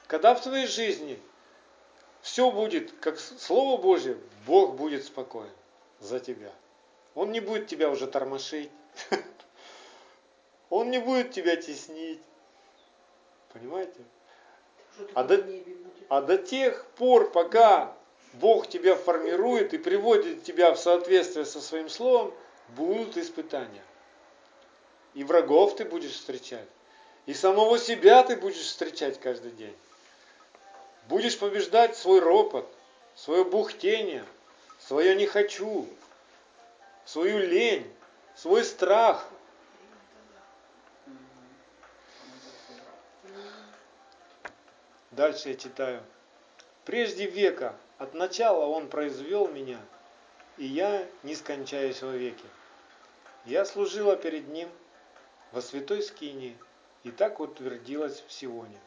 [0.06, 1.18] Когда в твоей жизни
[2.20, 5.50] все будет как Слово Божье, Бог будет спокоен
[6.00, 6.52] за тебя.
[7.14, 8.70] Он не будет тебя уже тормошить.
[10.70, 12.20] Он не будет тебя теснить.
[13.52, 14.00] Понимаете?
[15.14, 15.44] А до,
[16.08, 17.96] а до тех пор, пока
[18.34, 22.34] Бог тебя формирует и приводит тебя в соответствие со своим словом,
[22.70, 23.82] будут испытания.
[25.14, 26.68] И врагов ты будешь встречать.
[27.26, 29.76] И самого себя ты будешь встречать каждый день.
[31.08, 32.68] Будешь побеждать свой ропот,
[33.14, 34.24] свое бухтение,
[34.86, 35.88] свое не хочу,
[37.04, 37.90] свою лень,
[38.34, 39.26] свой страх.
[45.10, 46.02] Дальше я читаю.
[46.84, 49.78] Прежде века, от начала Он произвел меня,
[50.58, 52.44] и я не скончаюсь во веке.
[53.46, 54.68] Я служила перед Ним
[55.52, 56.58] во святой скинии,
[57.04, 58.78] и так утвердилась в Сионе.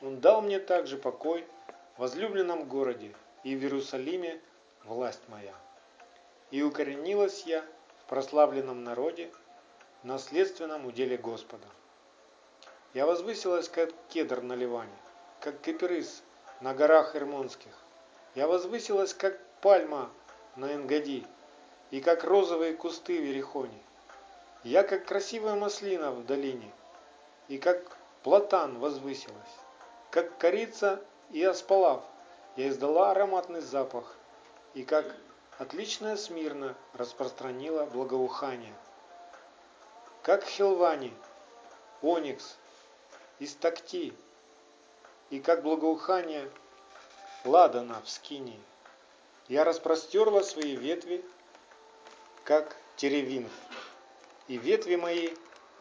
[0.00, 1.44] Он дал мне также покой
[1.96, 3.12] в возлюбленном городе,
[3.42, 4.40] и в Иерусалиме
[4.84, 5.54] власть моя.
[6.50, 7.64] И укоренилась я
[8.00, 9.30] в прославленном народе,
[10.02, 11.66] в наследственном уделе Господа.
[12.94, 14.96] Я возвысилась, как кедр на Ливане,
[15.40, 16.22] как киприс
[16.60, 17.72] на горах Ирмонских.
[18.34, 20.10] Я возвысилась, как пальма
[20.56, 21.26] на Энгади,
[21.90, 23.78] и как розовые кусты в Ерехоне.
[24.62, 26.70] Я, как красивая маслина в долине,
[27.48, 29.34] и как платан возвысилась,
[30.10, 31.00] как корица
[31.30, 32.02] и аспалав.
[32.56, 34.16] Я издала ароматный запах,
[34.74, 35.16] и как
[35.58, 38.74] отличная смирно распространила благоухание.
[40.22, 41.12] Как хилвани,
[42.02, 42.56] оникс,
[43.38, 44.14] истакти,
[45.30, 46.50] и как благоухание
[47.44, 48.60] ладана в скинии.
[49.48, 51.24] Я распростерла свои ветви,
[52.44, 53.48] как теревин,
[54.48, 55.30] и ветви мои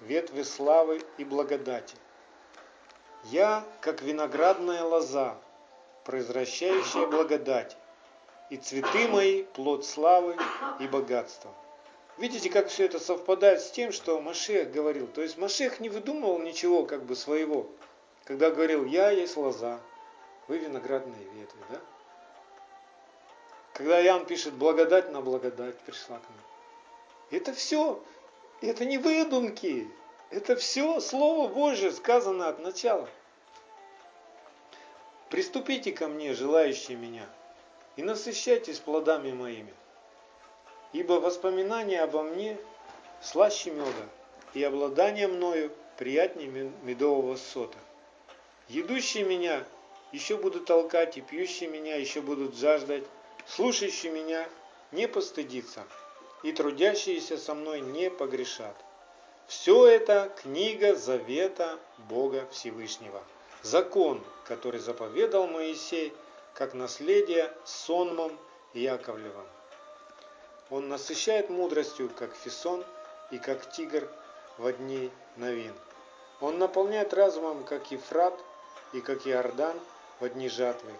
[0.01, 1.95] ветви славы и благодати.
[3.25, 5.37] Я, как виноградная лоза,
[6.05, 7.75] произвращающая благодать,
[8.49, 10.35] и цветы мои– плод славы
[10.79, 11.53] и богатства.
[12.17, 15.07] Видите, как все это совпадает с тем, что Машех говорил.
[15.07, 17.69] То есть Машех не выдумывал ничего как бы своего,
[18.25, 19.79] когда говорил, я есть лоза,
[20.47, 21.79] вы виноградные ветви, да?
[23.73, 26.39] Когда Иоанн пишет, благодать на благодать пришла к нам.
[27.31, 28.03] Это все,
[28.59, 29.89] это не выдумки,
[30.29, 33.07] это все Слово Божье сказано от начала.
[35.29, 37.29] Приступите ко мне, желающие меня,
[37.99, 39.73] и насыщайтесь плодами моими.
[40.93, 42.57] Ибо воспоминания обо мне
[43.21, 44.05] слаще меда,
[44.53, 47.77] и обладание мною приятнее медового сота.
[48.69, 49.65] Едущие меня
[50.13, 53.03] еще будут толкать, и пьющие меня еще будут жаждать,
[53.45, 54.47] слушающие меня
[54.93, 55.83] не постыдится,
[56.41, 58.77] и трудящиеся со мной не погрешат.
[59.45, 61.77] Все это книга завета
[62.07, 63.21] Бога Всевышнего.
[63.61, 66.13] Закон, который заповедал Моисей,
[66.53, 68.37] как наследие сонмом
[68.73, 69.47] Яковлевым.
[70.69, 72.85] Он насыщает мудростью, как фисон,
[73.31, 74.07] и как тигр
[74.57, 75.73] в дни новин.
[76.41, 78.39] Он наполняет разумом, как Ефрат,
[78.93, 79.79] и как Иордан
[80.19, 80.91] в дни жатвы.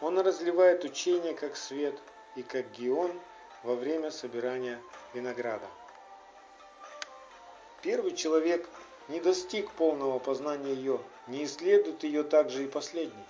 [0.00, 1.94] Он разливает учение, как свет,
[2.36, 3.12] и как Гион
[3.62, 4.80] во время собирания
[5.12, 5.66] винограда.
[7.82, 8.68] Первый человек
[9.08, 13.24] не достиг полного познания ее, не исследует ее также и последний,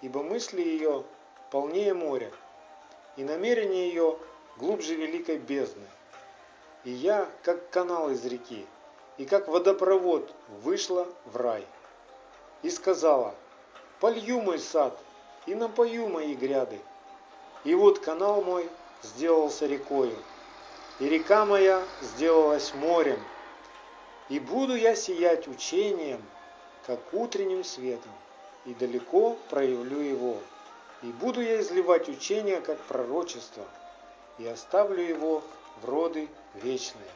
[0.00, 1.04] ибо мысли ее
[1.50, 2.30] полнее моря,
[3.16, 4.16] и намерения ее
[4.56, 5.86] глубже великой бездны.
[6.84, 8.66] И я, как канал из реки,
[9.18, 10.32] и как водопровод
[10.62, 11.66] вышла в рай.
[12.62, 13.34] И сказала,
[14.00, 14.98] полью мой сад,
[15.46, 16.78] и напою мои гряды.
[17.64, 18.68] И вот канал мой
[19.02, 20.16] сделался рекою,
[20.98, 23.20] и река моя сделалась морем,
[24.28, 26.22] и буду я сиять учением,
[26.86, 28.12] как утренним светом,
[28.64, 30.38] и далеко проявлю его.
[31.02, 33.64] И буду я изливать учение, как пророчество,
[34.38, 35.42] и оставлю его
[35.80, 37.10] в роды вечные.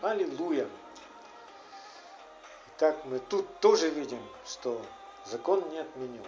[0.00, 0.68] Аллилуйя!
[2.76, 4.80] Итак, мы тут тоже видим, что
[5.26, 6.24] закон не отменен.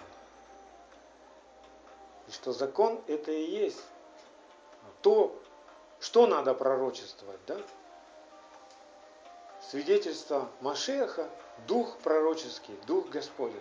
[2.29, 3.83] И что закон это и есть
[5.03, 5.39] то,
[6.01, 7.59] что надо пророчествовать, да?
[9.71, 11.29] свидетельство Машеха,
[11.67, 13.61] дух пророческий, дух Господень.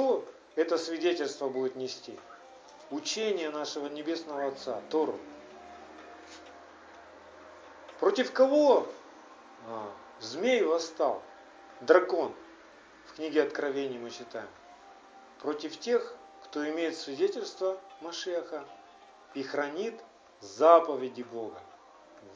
[0.00, 0.24] Что
[0.54, 2.18] это свидетельство будет нести?
[2.90, 5.18] Учение нашего Небесного Отца, Тору.
[7.98, 8.86] Против кого
[9.68, 11.20] а, змей восстал?
[11.82, 12.34] Дракон.
[13.08, 14.48] В книге Откровений мы читаем.
[15.40, 18.64] Против тех, кто имеет свидетельство Машеха
[19.34, 20.00] и хранит
[20.40, 21.60] заповеди Бога.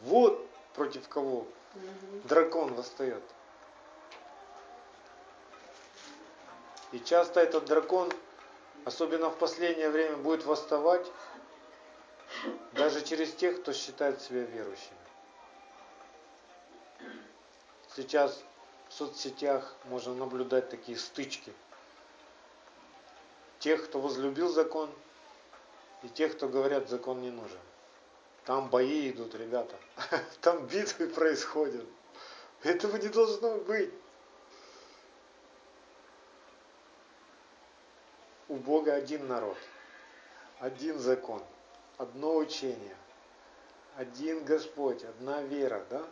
[0.02, 1.46] Вот против кого
[2.24, 3.22] дракон восстает.
[6.94, 8.08] И часто этот дракон,
[8.84, 11.04] особенно в последнее время, будет восставать
[12.70, 14.96] даже через тех, кто считает себя верующими.
[17.96, 18.40] Сейчас
[18.88, 21.52] в соцсетях можно наблюдать такие стычки.
[23.58, 24.88] Тех, кто возлюбил закон,
[26.04, 27.58] и тех, кто говорят, закон не нужен.
[28.44, 29.74] Там бои идут, ребята.
[30.42, 31.86] Там битвы происходят.
[32.62, 33.92] Этого не должно быть.
[38.54, 39.58] У Бога один народ,
[40.60, 41.42] один закон,
[41.98, 42.96] одно учение,
[43.96, 46.06] один Господь, одна вера, да?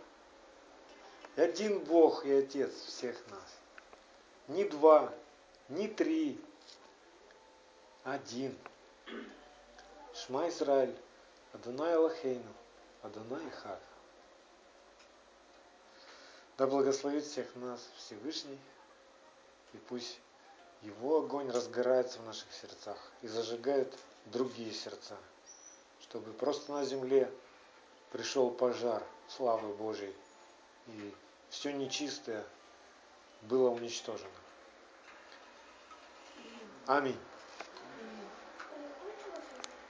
[1.36, 3.48] И один Бог и Отец всех нас.
[4.48, 5.14] Не два,
[5.68, 6.44] не три,
[8.02, 8.58] один.
[10.12, 10.98] Шма Израиль,
[11.52, 12.52] Адонай Аллахейну,
[13.02, 13.80] Адонай Хак.
[16.58, 18.58] Да благословит всех нас Всевышний,
[19.74, 20.18] и пусть
[20.82, 25.16] его огонь разгорается в наших сердцах и зажигает другие сердца,
[26.00, 27.32] чтобы просто на земле
[28.10, 30.14] пришел пожар славы Божьей,
[30.88, 31.14] и
[31.50, 32.44] все нечистое
[33.42, 34.28] было уничтожено.
[36.86, 37.18] Аминь.